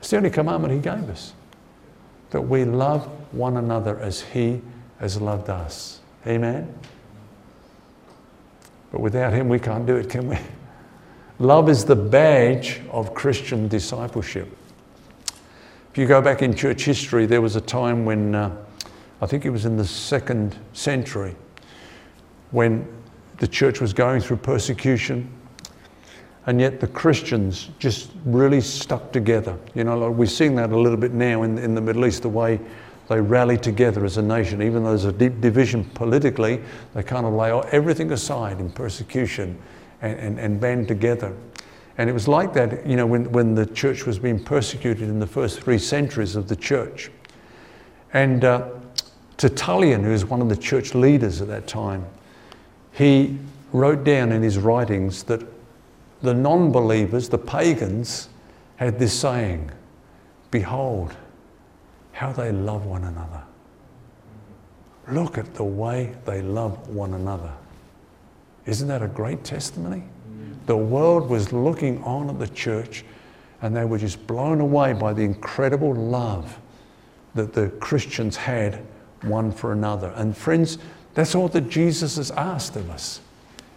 It's 0.00 0.10
the 0.10 0.16
only 0.16 0.30
commandment 0.30 0.74
he 0.74 0.80
gave 0.80 1.08
us 1.08 1.32
that 2.30 2.40
we 2.40 2.64
love 2.64 3.04
one 3.32 3.56
another 3.56 4.00
as 4.00 4.22
he 4.22 4.60
has 4.98 5.20
loved 5.20 5.48
us. 5.48 6.00
Amen? 6.26 6.74
But 8.90 9.00
without 9.00 9.32
him, 9.32 9.48
we 9.48 9.60
can't 9.60 9.86
do 9.86 9.94
it, 9.94 10.10
can 10.10 10.28
we? 10.28 10.38
Love 11.42 11.68
is 11.68 11.84
the 11.84 11.96
badge 11.96 12.80
of 12.92 13.14
Christian 13.14 13.66
discipleship. 13.66 14.46
If 15.90 15.98
you 15.98 16.06
go 16.06 16.22
back 16.22 16.40
in 16.40 16.54
church 16.54 16.84
history, 16.84 17.26
there 17.26 17.40
was 17.40 17.56
a 17.56 17.60
time 17.60 18.04
when, 18.04 18.36
uh, 18.36 18.56
I 19.20 19.26
think 19.26 19.44
it 19.44 19.50
was 19.50 19.64
in 19.64 19.76
the 19.76 19.84
second 19.84 20.56
century, 20.72 21.34
when 22.52 22.86
the 23.38 23.48
church 23.48 23.80
was 23.80 23.92
going 23.92 24.20
through 24.20 24.36
persecution, 24.36 25.28
and 26.46 26.60
yet 26.60 26.78
the 26.78 26.86
Christians 26.86 27.70
just 27.80 28.12
really 28.24 28.60
stuck 28.60 29.10
together. 29.10 29.58
You 29.74 29.82
know, 29.82 29.98
like 29.98 30.16
we're 30.16 30.26
seeing 30.26 30.54
that 30.54 30.70
a 30.70 30.78
little 30.78 30.96
bit 30.96 31.12
now 31.12 31.42
in, 31.42 31.58
in 31.58 31.74
the 31.74 31.80
Middle 31.80 32.06
East, 32.06 32.22
the 32.22 32.28
way 32.28 32.60
they 33.08 33.20
rally 33.20 33.58
together 33.58 34.04
as 34.04 34.16
a 34.16 34.22
nation. 34.22 34.62
Even 34.62 34.84
though 34.84 34.90
there's 34.90 35.06
a 35.06 35.12
deep 35.12 35.40
division 35.40 35.86
politically, 35.86 36.62
they 36.94 37.02
kind 37.02 37.26
of 37.26 37.32
lay 37.32 37.50
everything 37.72 38.12
aside 38.12 38.60
in 38.60 38.70
persecution 38.70 39.60
and, 40.02 40.18
and, 40.18 40.38
and 40.38 40.60
band 40.60 40.88
together. 40.88 41.34
And 41.98 42.10
it 42.10 42.12
was 42.12 42.28
like 42.28 42.52
that, 42.54 42.86
you 42.86 42.96
know, 42.96 43.06
when, 43.06 43.30
when 43.32 43.54
the 43.54 43.66
church 43.66 44.06
was 44.06 44.18
being 44.18 44.42
persecuted 44.42 45.08
in 45.08 45.18
the 45.18 45.26
first 45.26 45.60
three 45.60 45.78
centuries 45.78 46.36
of 46.36 46.48
the 46.48 46.56
church. 46.56 47.10
And 48.12 48.44
uh, 48.44 48.68
Tertullian, 49.36 50.04
who 50.04 50.10
was 50.10 50.24
one 50.24 50.40
of 50.40 50.48
the 50.48 50.56
church 50.56 50.94
leaders 50.94 51.40
at 51.40 51.48
that 51.48 51.66
time, 51.66 52.06
he 52.92 53.38
wrote 53.72 54.04
down 54.04 54.32
in 54.32 54.42
his 54.42 54.58
writings 54.58 55.22
that 55.24 55.42
the 56.22 56.34
non 56.34 56.72
believers, 56.72 57.28
the 57.28 57.38
pagans, 57.38 58.28
had 58.76 58.98
this 58.98 59.18
saying 59.18 59.70
Behold, 60.50 61.16
how 62.12 62.32
they 62.32 62.52
love 62.52 62.84
one 62.84 63.04
another. 63.04 63.42
Look 65.08 65.38
at 65.38 65.54
the 65.54 65.64
way 65.64 66.14
they 66.26 66.42
love 66.42 66.88
one 66.88 67.14
another. 67.14 67.52
Isn't 68.66 68.88
that 68.88 69.02
a 69.02 69.08
great 69.08 69.44
testimony? 69.44 70.02
The 70.66 70.76
world 70.76 71.28
was 71.28 71.52
looking 71.52 72.02
on 72.04 72.30
at 72.30 72.38
the 72.38 72.48
church 72.48 73.04
and 73.60 73.76
they 73.76 73.84
were 73.84 73.98
just 73.98 74.26
blown 74.26 74.60
away 74.60 74.92
by 74.92 75.12
the 75.12 75.22
incredible 75.22 75.94
love 75.94 76.58
that 77.34 77.52
the 77.52 77.68
Christians 77.80 78.36
had 78.36 78.84
one 79.22 79.52
for 79.52 79.72
another. 79.72 80.12
And 80.16 80.36
friends, 80.36 80.78
that's 81.14 81.34
all 81.34 81.48
that 81.48 81.68
Jesus 81.68 82.16
has 82.16 82.30
asked 82.32 82.76
of 82.76 82.90
us, 82.90 83.20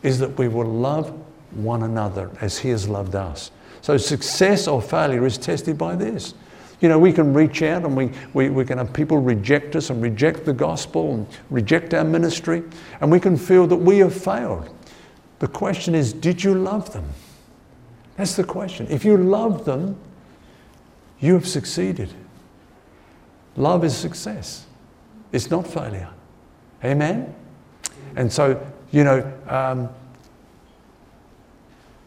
is 0.04 0.19
that 0.19 0.38
we 0.38 0.48
will 0.48 0.65
love 0.65 1.13
one 1.52 1.84
another 1.84 2.32
as 2.41 2.58
he 2.58 2.69
has 2.69 2.89
loved 2.89 3.15
us. 3.15 3.52
So 3.82 3.98
success 3.98 4.67
or 4.67 4.82
failure 4.82 5.26
is 5.26 5.38
tested 5.38 5.78
by 5.78 5.95
this. 5.95 6.34
You 6.82 6.89
know, 6.89 7.00
we 7.00 7.13
can 7.13 7.34
reach 7.34 7.62
out 7.62 7.86
and 7.86 7.95
we, 7.95 8.12
we, 8.34 8.50
we 8.50 8.65
can 8.65 8.80
have 8.80 8.91
people 8.91 9.19
reject 9.19 9.76
us 9.76 9.89
and 9.89 10.02
reject 10.02 10.45
the 10.45 10.54
gospel 10.54 11.13
and 11.13 11.28
reject 11.50 11.93
our 11.93 12.04
ministry, 12.04 12.63
and 13.00 13.12
we 13.12 13.19
can 13.19 13.38
feel 13.38 13.67
that 13.67 13.76
we 13.76 14.00
have 14.00 14.13
failed. 14.13 14.74
The 15.39 15.48
question 15.48 15.95
is, 15.95 16.13
did 16.13 16.43
you 16.43 16.54
love 16.56 16.93
them? 16.93 17.06
That's 18.17 18.36
the 18.36 18.43
question. 18.43 18.88
If 18.89 19.04
you 19.04 19.17
love 19.17 19.65
them, 19.65 19.98
you 21.19 21.34
have 21.34 21.48
succeeded. 21.48 22.13
Love 23.58 23.84
is 23.84 23.95
success, 23.95 24.65
it's 25.32 25.50
not 25.50 25.65
failure. 25.65 26.10
Amen? 26.84 27.34
And 28.15 28.32
so, 28.32 28.65
you 28.91 29.04
know, 29.04 29.34
um, 29.48 29.89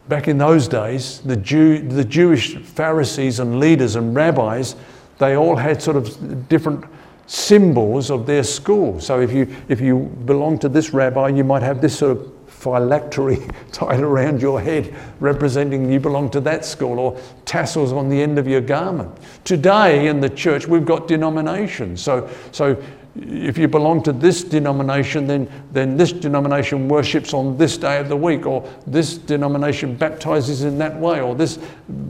back 0.07 0.27
in 0.27 0.37
those 0.37 0.67
days, 0.67 1.21
the, 1.21 1.35
Jew, 1.35 1.87
the 1.87 2.05
Jewish 2.05 2.57
Pharisees 2.57 3.39
and 3.39 3.59
leaders 3.59 3.95
and 3.95 4.15
rabbis, 4.15 4.75
they 5.17 5.35
all 5.35 5.55
had 5.55 5.81
sort 5.81 5.97
of 5.97 6.47
different 6.47 6.85
symbols 7.27 8.09
of 8.09 8.25
their 8.25 8.43
school. 8.43 8.99
So 8.99 9.21
if 9.21 9.31
you, 9.31 9.53
if 9.67 9.81
you 9.81 9.99
belong 10.25 10.57
to 10.59 10.69
this 10.69 10.93
rabbi, 10.93 11.29
you 11.29 11.43
might 11.43 11.61
have 11.61 11.81
this 11.81 11.97
sort 11.97 12.17
of 12.17 12.38
phylactery 12.59 13.39
tied 13.71 14.01
around 14.01 14.41
your 14.41 14.59
head 14.59 14.93
representing 15.21 15.89
you 15.89 15.99
belong 15.99 16.29
to 16.29 16.41
that 16.41 16.65
school 16.65 16.99
or 16.99 17.17
tassels 17.45 17.93
on 17.93 18.09
the 18.09 18.21
end 18.21 18.37
of 18.37 18.47
your 18.47 18.61
garment. 18.61 19.09
Today 19.45 20.07
in 20.07 20.19
the 20.19 20.29
church 20.29 20.67
we've 20.67 20.85
got 20.85 21.07
denominations. 21.07 22.01
So, 22.01 22.29
so 22.51 22.81
if 23.15 23.57
you 23.57 23.67
belong 23.67 24.03
to 24.03 24.11
this 24.11 24.43
denomination, 24.43 25.25
then, 25.25 25.49
then 25.71 25.95
this 25.97 26.11
denomination 26.11 26.87
worships 26.87 27.33
on 27.33 27.57
this 27.57 27.77
day 27.77 27.97
of 27.97 28.07
the 28.07 28.15
week, 28.15 28.45
or 28.45 28.69
this 28.85 29.17
denomination 29.17 29.95
baptizes 29.95 30.63
in 30.63 30.77
that 30.77 30.97
way, 30.99 31.21
or 31.21 31.35
this 31.35 31.57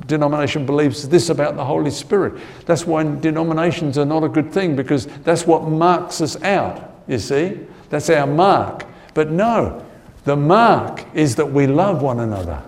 denomination 0.07 0.65
believes 0.65 1.07
this 1.07 1.29
about 1.29 1.55
the 1.55 1.63
Holy 1.63 1.91
Spirit. 1.91 2.41
That's 2.65 2.85
why 2.85 3.03
denominations 3.03 3.97
are 3.97 4.05
not 4.05 4.23
a 4.23 4.29
good 4.29 4.51
thing 4.51 4.75
because 4.75 5.05
that's 5.23 5.47
what 5.47 5.63
marks 5.63 6.21
us 6.21 6.41
out, 6.43 7.01
you 7.07 7.19
see? 7.19 7.59
That's 7.89 8.09
our 8.09 8.27
mark. 8.27 8.85
But 9.13 9.31
no, 9.31 9.85
the 10.29 10.35
mark 10.35 11.05
is 11.15 11.37
that 11.37 11.51
we 11.51 11.65
love 11.65 12.03
one 12.03 12.19
another. 12.19 12.61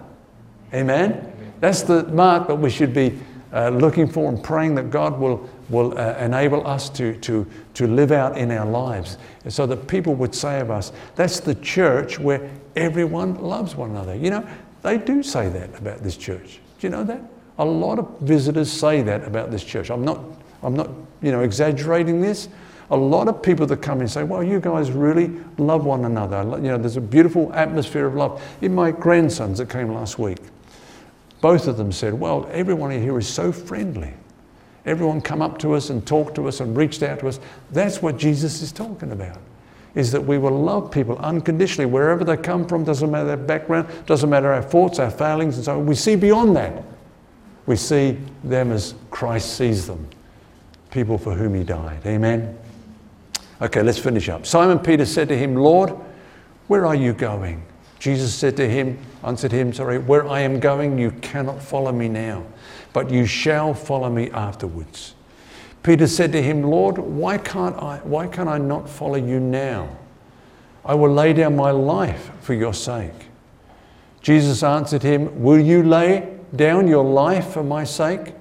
Amen? 0.74 1.32
That's 1.60 1.84
the 1.84 2.06
mark 2.06 2.48
that 2.48 2.56
we 2.56 2.72
should 2.72 2.92
be 2.92 3.20
uh, 3.54 3.70
looking 3.70 4.08
for 4.08 4.28
and 4.30 4.44
praying 4.44 4.74
that 4.74 4.90
God 4.90 5.20
will, 5.20 5.48
will 5.70 5.96
uh, 5.96 6.16
enable 6.18 6.66
us 6.66 6.90
to, 6.90 7.16
to, 7.18 7.46
to 7.76 7.86
live 7.86 8.12
out 8.12 8.36
in 8.36 8.50
our 8.50 8.66
lives 8.66 9.20
so 9.48 9.68
that 9.68 9.88
people 9.88 10.16
would 10.16 10.34
say 10.34 10.60
of 10.60 10.72
us, 10.72 10.92
that's 11.14 11.40
the 11.40 11.54
church 11.54 12.18
where 12.18 12.50
everyone 12.76 13.36
loves 13.36 13.76
one 13.76 13.92
another. 13.92 14.16
You 14.16 14.32
know, 14.32 14.48
they 14.82 14.98
do 14.98 15.22
say 15.22 15.48
that 15.50 15.78
about 15.78 16.00
this 16.00 16.18
church. 16.18 16.62
Do 16.80 16.88
you 16.88 16.90
know 16.90 17.04
that? 17.04 17.22
A 17.60 17.66
lot 17.66 18.00
of 18.00 18.10
visitors 18.22 18.72
say 18.72 19.04
that 19.04 19.24
about 19.24 19.52
this 19.52 19.64
church. 19.64 19.92
I'm 19.92 20.04
not, 20.04 20.20
I'm 20.64 20.76
not 20.76 20.90
you 21.22 21.32
know, 21.32 21.42
exaggerating 21.42 22.22
this 22.22 22.50
a 22.92 22.98
lot 22.98 23.30
of 23.30 23.42
people 23.42 23.66
that 23.68 23.82
come 23.82 24.02
and 24.02 24.12
say, 24.12 24.24
well, 24.24 24.44
you 24.44 24.60
guys 24.60 24.92
really 24.92 25.32
love 25.58 25.86
one 25.86 26.04
another. 26.04 26.44
You 26.58 26.68
know, 26.68 26.78
there's 26.78 26.98
a 26.98 27.02
beautiful 27.02 27.52
atmosphere 27.54 28.06
of 28.06 28.16
love. 28.16 28.44
In 28.62 28.76
my 28.76 28.92
grandsons 28.92 29.58
that 29.60 29.70
came 29.70 29.94
last 29.94 30.20
week, 30.20 30.40
both 31.40 31.68
of 31.68 31.78
them 31.78 31.92
said, 31.92 32.14
well, 32.14 32.48
everyone 32.52 32.92
here 32.92 33.18
is 33.18 33.28
so 33.28 33.52
friendly. 33.52 34.14
Everyone 34.86 35.22
come 35.22 35.42
up 35.42 35.58
to 35.60 35.74
us 35.74 35.90
and 35.90 36.06
talked 36.06 36.36
to 36.36 36.48
us 36.48 36.60
and 36.60 36.76
reached 36.76 37.02
out 37.02 37.20
to 37.20 37.28
us. 37.28 37.40
That's 37.72 38.02
what 38.02 38.18
Jesus 38.18 38.62
is 38.62 38.74
talking 38.74 39.12
about. 39.12 39.38
Is 39.96 40.12
that 40.12 40.22
we 40.22 40.38
will 40.38 40.60
love 40.60 40.92
people 40.92 41.18
unconditionally 41.20 41.86
wherever 41.86 42.24
they 42.26 42.38
come 42.38 42.68
from, 42.68 42.84
doesn't 42.84 43.10
matter 43.10 43.26
their 43.26 43.38
background, 43.38 43.88
doesn't 44.06 44.30
matter 44.30 44.52
our 44.52 44.62
faults, 44.62 45.00
our 45.00 45.12
failings, 45.12 45.56
and 45.56 45.66
so 45.66 45.80
on. 45.80 45.86
We 45.86 45.96
see 45.96 46.16
beyond 46.16 46.56
that. 46.58 46.84
We 47.68 47.76
see 47.78 48.18
them 48.44 48.72
as 48.72 48.96
Christ 49.12 49.56
sees 49.56 49.88
them, 49.88 50.08
people 50.90 51.18
for 51.18 51.34
whom 51.34 51.56
He 51.56 51.64
died. 51.64 52.02
Amen. 52.06 52.58
Okay, 53.62 53.84
let's 53.84 54.00
finish 54.00 54.28
up. 54.28 54.46
Simon 54.46 54.80
Peter 54.80 55.06
said 55.06 55.30
to 55.30 55.38
him, 55.38 55.56
Lord, 55.56 55.92
where 56.68 56.86
are 56.86 56.96
you 56.96 57.14
going? 57.14 57.64
Jesus 58.00 58.34
said 58.34 58.58
to 58.58 58.68
him, 58.68 58.98
answered 59.24 59.52
him, 59.52 59.72
sorry, 59.72 60.00
where 60.00 60.28
I 60.28 60.40
am 60.40 60.60
going, 60.60 60.98
you 60.98 61.12
cannot 61.22 61.62
follow 61.62 61.92
me 61.92 62.10
now, 62.10 62.44
but 62.94 63.12
you 63.12 63.28
shall 63.28 63.76
follow 63.76 64.10
me 64.10 64.32
afterwards. 64.32 65.14
Peter 65.84 66.08
said 66.08 66.32
to 66.32 66.42
him, 66.42 66.64
Lord, 66.64 66.98
why 66.98 67.38
can't 67.38 67.76
I, 67.78 67.98
why 67.98 68.26
can 68.26 68.48
I 68.48 68.58
not 68.58 68.90
follow 68.90 69.16
you 69.16 69.40
now? 69.40 69.96
I 70.84 70.96
will 70.96 71.14
lay 71.14 71.34
down 71.34 71.56
my 71.56 71.70
life 71.70 72.32
for 72.42 72.56
your 72.56 72.74
sake. 72.74 73.28
Jesus 74.22 74.64
answered 74.64 75.04
him, 75.04 75.44
Will 75.44 75.60
you 75.60 75.84
lay 75.84 76.38
down 76.56 76.88
your 76.88 77.04
life 77.04 77.54
for 77.54 77.64
my 77.64 77.84
sake? 77.84 78.34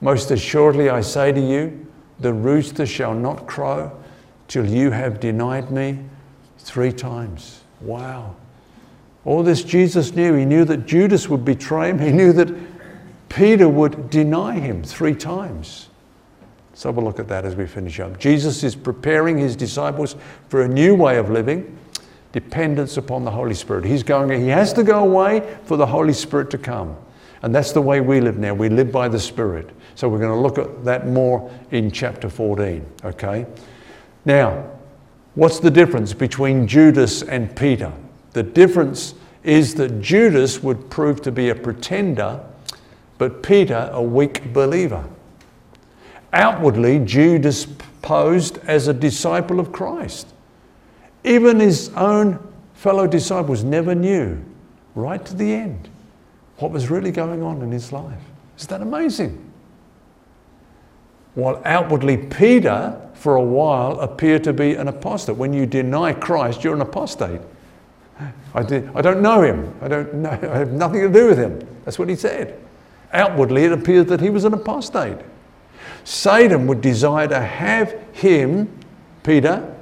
Most 0.00 0.30
assuredly, 0.30 0.88
I 0.88 1.02
say 1.02 1.32
to 1.32 1.40
you, 1.40 1.86
the 2.20 2.32
rooster 2.32 2.86
shall 2.86 3.14
not 3.14 3.46
crow 3.46 3.92
till 4.52 4.68
you 4.68 4.90
have 4.90 5.18
denied 5.18 5.70
me 5.70 5.98
three 6.58 6.92
times. 6.92 7.62
Wow. 7.80 8.36
All 9.24 9.42
this 9.42 9.64
Jesus 9.64 10.14
knew. 10.14 10.34
He 10.34 10.44
knew 10.44 10.66
that 10.66 10.84
Judas 10.84 11.26
would 11.30 11.42
betray 11.42 11.88
him, 11.88 11.98
he 11.98 12.10
knew 12.10 12.34
that 12.34 12.54
Peter 13.30 13.66
would 13.66 14.10
deny 14.10 14.60
him 14.60 14.82
three 14.82 15.14
times. 15.14 15.88
So 16.74 16.90
we'll 16.90 17.02
look 17.02 17.18
at 17.18 17.28
that 17.28 17.46
as 17.46 17.56
we 17.56 17.66
finish 17.66 17.98
up. 17.98 18.18
Jesus 18.18 18.62
is 18.62 18.76
preparing 18.76 19.38
his 19.38 19.56
disciples 19.56 20.16
for 20.50 20.60
a 20.60 20.68
new 20.68 20.94
way 20.94 21.16
of 21.16 21.30
living, 21.30 21.78
dependence 22.32 22.98
upon 22.98 23.24
the 23.24 23.30
Holy 23.30 23.54
Spirit. 23.54 23.86
He's 23.86 24.02
going, 24.02 24.38
he 24.38 24.48
has 24.48 24.74
to 24.74 24.84
go 24.84 25.02
away 25.02 25.56
for 25.64 25.78
the 25.78 25.86
Holy 25.86 26.12
Spirit 26.12 26.50
to 26.50 26.58
come. 26.58 26.94
And 27.40 27.54
that's 27.54 27.72
the 27.72 27.80
way 27.80 28.02
we 28.02 28.20
live 28.20 28.36
now. 28.36 28.52
We 28.52 28.68
live 28.68 28.92
by 28.92 29.08
the 29.08 29.18
Spirit. 29.18 29.70
So 29.94 30.10
we're 30.10 30.18
going 30.18 30.36
to 30.36 30.38
look 30.38 30.58
at 30.58 30.84
that 30.84 31.06
more 31.06 31.50
in 31.70 31.90
chapter 31.90 32.28
14, 32.28 32.84
okay? 33.04 33.46
Now, 34.24 34.70
what's 35.34 35.58
the 35.58 35.70
difference 35.70 36.12
between 36.12 36.66
Judas 36.66 37.22
and 37.22 37.54
Peter? 37.56 37.92
The 38.32 38.42
difference 38.42 39.14
is 39.42 39.74
that 39.74 40.00
Judas 40.00 40.62
would 40.62 40.88
prove 40.88 41.22
to 41.22 41.32
be 41.32 41.48
a 41.48 41.54
pretender, 41.54 42.40
but 43.18 43.42
Peter 43.42 43.90
a 43.92 44.02
weak 44.02 44.52
believer. 44.52 45.04
Outwardly, 46.32 47.00
Judas 47.00 47.66
posed 48.00 48.58
as 48.66 48.88
a 48.88 48.94
disciple 48.94 49.60
of 49.60 49.72
Christ. 49.72 50.28
Even 51.24 51.60
his 51.60 51.90
own 51.90 52.38
fellow 52.74 53.06
disciples 53.06 53.62
never 53.62 53.94
knew, 53.94 54.42
right 54.94 55.24
to 55.24 55.36
the 55.36 55.52
end, 55.52 55.88
what 56.58 56.70
was 56.70 56.90
really 56.90 57.10
going 57.10 57.42
on 57.42 57.62
in 57.62 57.70
his 57.70 57.92
life. 57.92 58.20
Isn't 58.56 58.70
that 58.70 58.82
amazing? 58.82 59.50
While 61.34 61.62
outwardly, 61.64 62.16
Peter 62.16 63.00
for 63.22 63.36
a 63.36 63.42
while 63.42 64.00
appear 64.00 64.40
to 64.40 64.52
be 64.52 64.74
an 64.74 64.88
apostate. 64.88 65.36
When 65.36 65.52
you 65.52 65.64
deny 65.64 66.12
Christ, 66.12 66.64
you're 66.64 66.74
an 66.74 66.80
apostate. 66.80 67.40
I, 68.18 68.60
I 68.60 69.00
don't 69.00 69.22
know 69.22 69.42
him. 69.42 69.72
I, 69.80 69.86
don't 69.86 70.12
know, 70.14 70.30
I 70.30 70.58
have 70.58 70.72
nothing 70.72 71.02
to 71.02 71.08
do 71.08 71.28
with 71.28 71.38
him. 71.38 71.64
That's 71.84 72.00
what 72.00 72.08
he 72.08 72.16
said. 72.16 72.58
Outwardly, 73.12 73.62
it 73.62 73.70
appears 73.70 74.06
that 74.06 74.20
he 74.20 74.28
was 74.28 74.42
an 74.44 74.54
apostate. 74.54 75.18
Satan 76.02 76.66
would 76.66 76.80
desire 76.80 77.28
to 77.28 77.38
have 77.38 77.92
him, 78.12 78.68
Peter, 79.22 79.72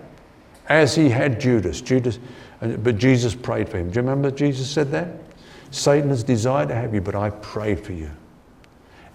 as 0.69 0.95
he 0.95 1.09
had 1.09 1.41
Judas. 1.41 1.81
Judas, 1.81 2.19
uh, 2.61 2.69
but 2.69 2.99
Jesus 2.99 3.35
prayed 3.35 3.71
for 3.71 3.79
him. 3.79 3.91
Do 3.91 4.01
you 4.01 4.03
remember 4.03 4.31
Jesus 4.31 4.69
said 4.69 4.91
that? 4.91 5.09
Satan 5.71 6.11
has 6.11 6.23
desired 6.23 6.69
to 6.69 6.75
have 6.75 6.93
you, 6.93 7.01
but 7.01 7.15
I 7.15 7.31
prayed 7.31 7.81
for 7.81 7.93
you 7.93 8.11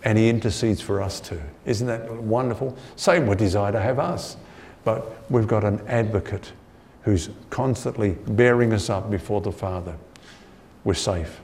and 0.05 0.19
he 0.19 0.29
intercedes 0.29 0.79
for 0.79 1.01
us 1.01 1.19
too. 1.19 1.41
Isn't 1.65 1.87
that 1.87 2.09
wonderful? 2.13 2.77
Satan 2.95 3.27
would 3.27 3.39
desire 3.39 3.71
to 3.71 3.81
have 3.81 3.97
us, 3.97 4.37
but 4.83 5.29
we've 5.31 5.47
got 5.47 5.63
an 5.63 5.81
advocate 5.87 6.53
who's 7.01 7.29
constantly 7.49 8.11
bearing 8.27 8.71
us 8.71 8.89
up 8.89 9.09
before 9.09 9.41
the 9.41 9.51
Father. 9.51 9.97
We're 10.83 10.93
safe. 10.93 11.41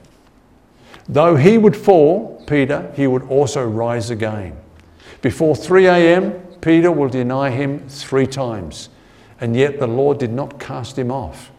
Though 1.09 1.36
he 1.36 1.57
would 1.57 1.76
fall, 1.76 2.43
Peter, 2.45 2.91
he 2.95 3.07
would 3.07 3.24
also 3.24 3.66
rise 3.68 4.12
again. 4.12 4.55
Before 5.24 5.55
3 5.55 5.88
a.m., 5.88 6.34
Peter 6.62 6.91
will 6.91 7.09
deny 7.09 7.49
him 7.49 7.88
three 7.89 8.28
times. 8.28 8.89
And 9.39 9.55
yet 9.55 9.80
the 9.80 9.88
Lord 9.88 10.20
did 10.20 10.32
not 10.32 10.59
cast 10.59 10.97
him 10.97 11.12
off. 11.12 11.51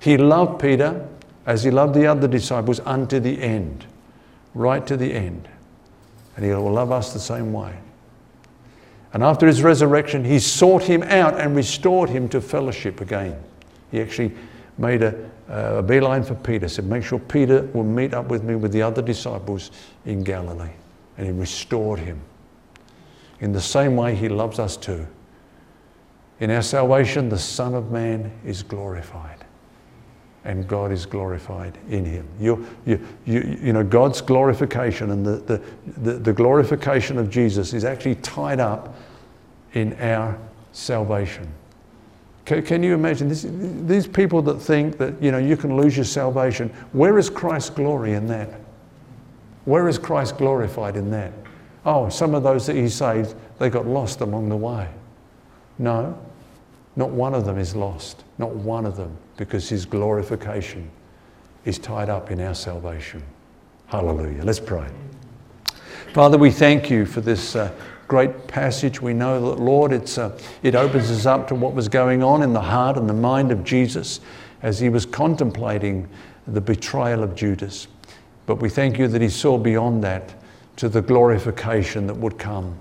He 0.00 0.16
loved 0.16 0.60
Peter 0.60 1.08
as 1.46 1.62
he 1.62 1.70
loved 1.70 1.94
the 1.94 2.06
other 2.06 2.26
disciples 2.26 2.80
unto 2.80 3.20
the 3.20 3.40
end, 3.40 3.86
right 4.54 4.84
to 4.88 4.96
the 4.96 5.12
end. 5.12 5.48
And 6.36 6.44
he 6.44 6.50
will 6.52 6.72
love 6.72 6.90
us 6.90 7.12
the 7.12 7.20
same 7.20 7.52
way. 7.52 7.74
And 9.12 9.22
after 9.22 9.46
his 9.46 9.62
resurrection, 9.62 10.24
he 10.24 10.38
sought 10.38 10.82
him 10.82 11.02
out 11.02 11.38
and 11.38 11.54
restored 11.54 12.08
him 12.08 12.28
to 12.30 12.40
fellowship 12.40 13.00
again. 13.00 13.42
He 13.90 14.00
actually 14.00 14.34
made 14.78 15.02
a, 15.02 15.30
a 15.48 15.82
beeline 15.82 16.22
for 16.22 16.34
Peter, 16.34 16.68
said, 16.68 16.86
Make 16.86 17.04
sure 17.04 17.18
Peter 17.18 17.62
will 17.74 17.84
meet 17.84 18.14
up 18.14 18.28
with 18.28 18.42
me 18.42 18.54
with 18.54 18.72
the 18.72 18.80
other 18.80 19.02
disciples 19.02 19.70
in 20.06 20.22
Galilee. 20.22 20.72
And 21.18 21.26
he 21.26 21.32
restored 21.32 21.98
him. 21.98 22.20
In 23.40 23.52
the 23.52 23.60
same 23.60 23.96
way, 23.96 24.14
he 24.14 24.28
loves 24.28 24.58
us 24.58 24.76
too. 24.76 25.06
In 26.40 26.50
our 26.50 26.62
salvation, 26.62 27.28
the 27.28 27.38
Son 27.38 27.74
of 27.74 27.90
Man 27.90 28.32
is 28.44 28.62
glorified. 28.62 29.41
And 30.44 30.66
God 30.66 30.90
is 30.90 31.06
glorified 31.06 31.78
in 31.88 32.04
him. 32.04 32.26
You, 32.40 32.66
you, 32.84 33.00
you, 33.24 33.58
you 33.62 33.72
know, 33.72 33.84
God's 33.84 34.20
glorification 34.20 35.12
and 35.12 35.24
the, 35.24 35.36
the, 35.36 35.62
the, 35.98 36.12
the 36.18 36.32
glorification 36.32 37.16
of 37.16 37.30
Jesus 37.30 37.72
is 37.72 37.84
actually 37.84 38.16
tied 38.16 38.58
up 38.58 38.96
in 39.74 39.94
our 40.00 40.36
salvation. 40.72 41.46
Can, 42.44 42.62
can 42.62 42.82
you 42.82 42.94
imagine 42.94 43.28
this, 43.28 43.46
these 43.48 44.06
people 44.06 44.42
that 44.42 44.60
think 44.60 44.98
that 44.98 45.22
you 45.22 45.30
know 45.30 45.38
you 45.38 45.56
can 45.56 45.76
lose 45.76 45.96
your 45.96 46.04
salvation? 46.04 46.70
Where 46.92 47.18
is 47.18 47.30
Christ's 47.30 47.70
glory 47.70 48.14
in 48.14 48.26
that? 48.26 48.50
Where 49.64 49.88
is 49.88 49.96
Christ 49.96 50.38
glorified 50.38 50.96
in 50.96 51.10
that? 51.12 51.32
Oh, 51.86 52.08
some 52.08 52.34
of 52.34 52.42
those 52.42 52.66
that 52.66 52.76
he 52.76 52.88
saved, 52.88 53.34
they 53.58 53.70
got 53.70 53.86
lost 53.86 54.20
along 54.20 54.48
the 54.48 54.56
way. 54.56 54.88
No, 55.78 56.18
not 56.96 57.10
one 57.10 57.34
of 57.34 57.44
them 57.44 57.58
is 57.58 57.74
lost. 57.74 58.24
Not 58.38 58.54
one 58.54 58.86
of 58.86 58.96
them, 58.96 59.16
because 59.36 59.68
his 59.68 59.86
glorification 59.86 60.90
is 61.64 61.78
tied 61.78 62.08
up 62.08 62.30
in 62.30 62.40
our 62.40 62.54
salvation. 62.54 63.22
Hallelujah. 63.86 64.42
Let's 64.42 64.60
pray. 64.60 64.88
Father, 66.12 66.36
we 66.36 66.50
thank 66.50 66.90
you 66.90 67.06
for 67.06 67.20
this 67.20 67.56
uh, 67.56 67.70
great 68.08 68.46
passage. 68.46 69.00
We 69.00 69.14
know 69.14 69.50
that, 69.50 69.62
Lord, 69.62 69.92
it's, 69.92 70.18
uh, 70.18 70.38
it 70.62 70.74
opens 70.74 71.10
us 71.10 71.24
up 71.24 71.48
to 71.48 71.54
what 71.54 71.72
was 71.72 71.88
going 71.88 72.22
on 72.22 72.42
in 72.42 72.52
the 72.52 72.60
heart 72.60 72.96
and 72.96 73.08
the 73.08 73.14
mind 73.14 73.52
of 73.52 73.64
Jesus 73.64 74.20
as 74.62 74.78
he 74.78 74.88
was 74.88 75.06
contemplating 75.06 76.08
the 76.46 76.60
betrayal 76.60 77.22
of 77.22 77.34
Judas. 77.34 77.88
But 78.46 78.56
we 78.56 78.68
thank 78.68 78.98
you 78.98 79.08
that 79.08 79.22
he 79.22 79.28
saw 79.28 79.56
beyond 79.56 80.02
that 80.04 80.34
to 80.76 80.88
the 80.88 81.00
glorification 81.00 82.06
that 82.08 82.16
would 82.16 82.38
come 82.38 82.76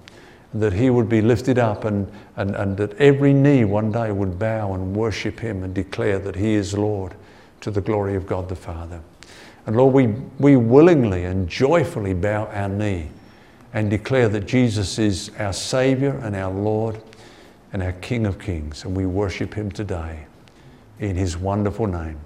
that 0.54 0.74
he 0.74 0.90
would 0.90 1.08
be 1.08 1.22
lifted 1.22 1.58
up 1.58 1.86
and, 1.86 2.12
and, 2.36 2.56
and 2.56 2.78
that 2.78 2.94
every 3.00 3.34
knee 3.34 3.64
one 3.64 3.92
day 3.92 4.12
would 4.12 4.38
bow 4.38 4.74
and 4.74 4.96
worship 4.96 5.40
him 5.40 5.64
and 5.64 5.74
declare 5.74 6.20
that 6.20 6.36
he 6.36 6.54
is 6.54 6.78
Lord 6.78 7.16
to 7.62 7.72
the 7.72 7.82
glory 7.82 8.16
of 8.16 8.28
God 8.28 8.50
the 8.50 8.56
Father. 8.56 9.02
And 9.66 9.78
Lord, 9.78 9.94
we, 9.94 10.08
we 10.40 10.58
willingly 10.58 11.26
and 11.26 11.48
joyfully 11.48 12.14
bow 12.14 12.48
our 12.48 12.68
knee 12.68 13.10
and 13.74 13.90
declare 13.90 14.28
that 14.30 14.42
Jesus 14.42 15.00
is 15.00 15.32
our 15.40 15.54
Savior 15.54 16.20
and 16.24 16.36
our 16.36 16.52
Lord 16.52 17.02
and 17.72 17.82
our 17.82 17.94
King 17.94 18.26
of 18.26 18.40
Kings. 18.40 18.84
And 18.84 18.98
we 18.98 19.06
worship 19.06 19.54
him 19.54 19.72
today 19.72 20.26
in 21.00 21.16
his 21.16 21.38
wonderful 21.38 21.88
name. 21.88 22.20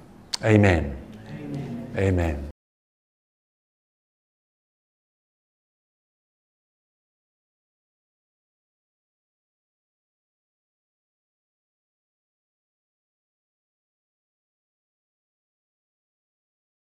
Amen. 0.44 0.98
Amen. 1.30 1.92
Amen. 1.98 2.55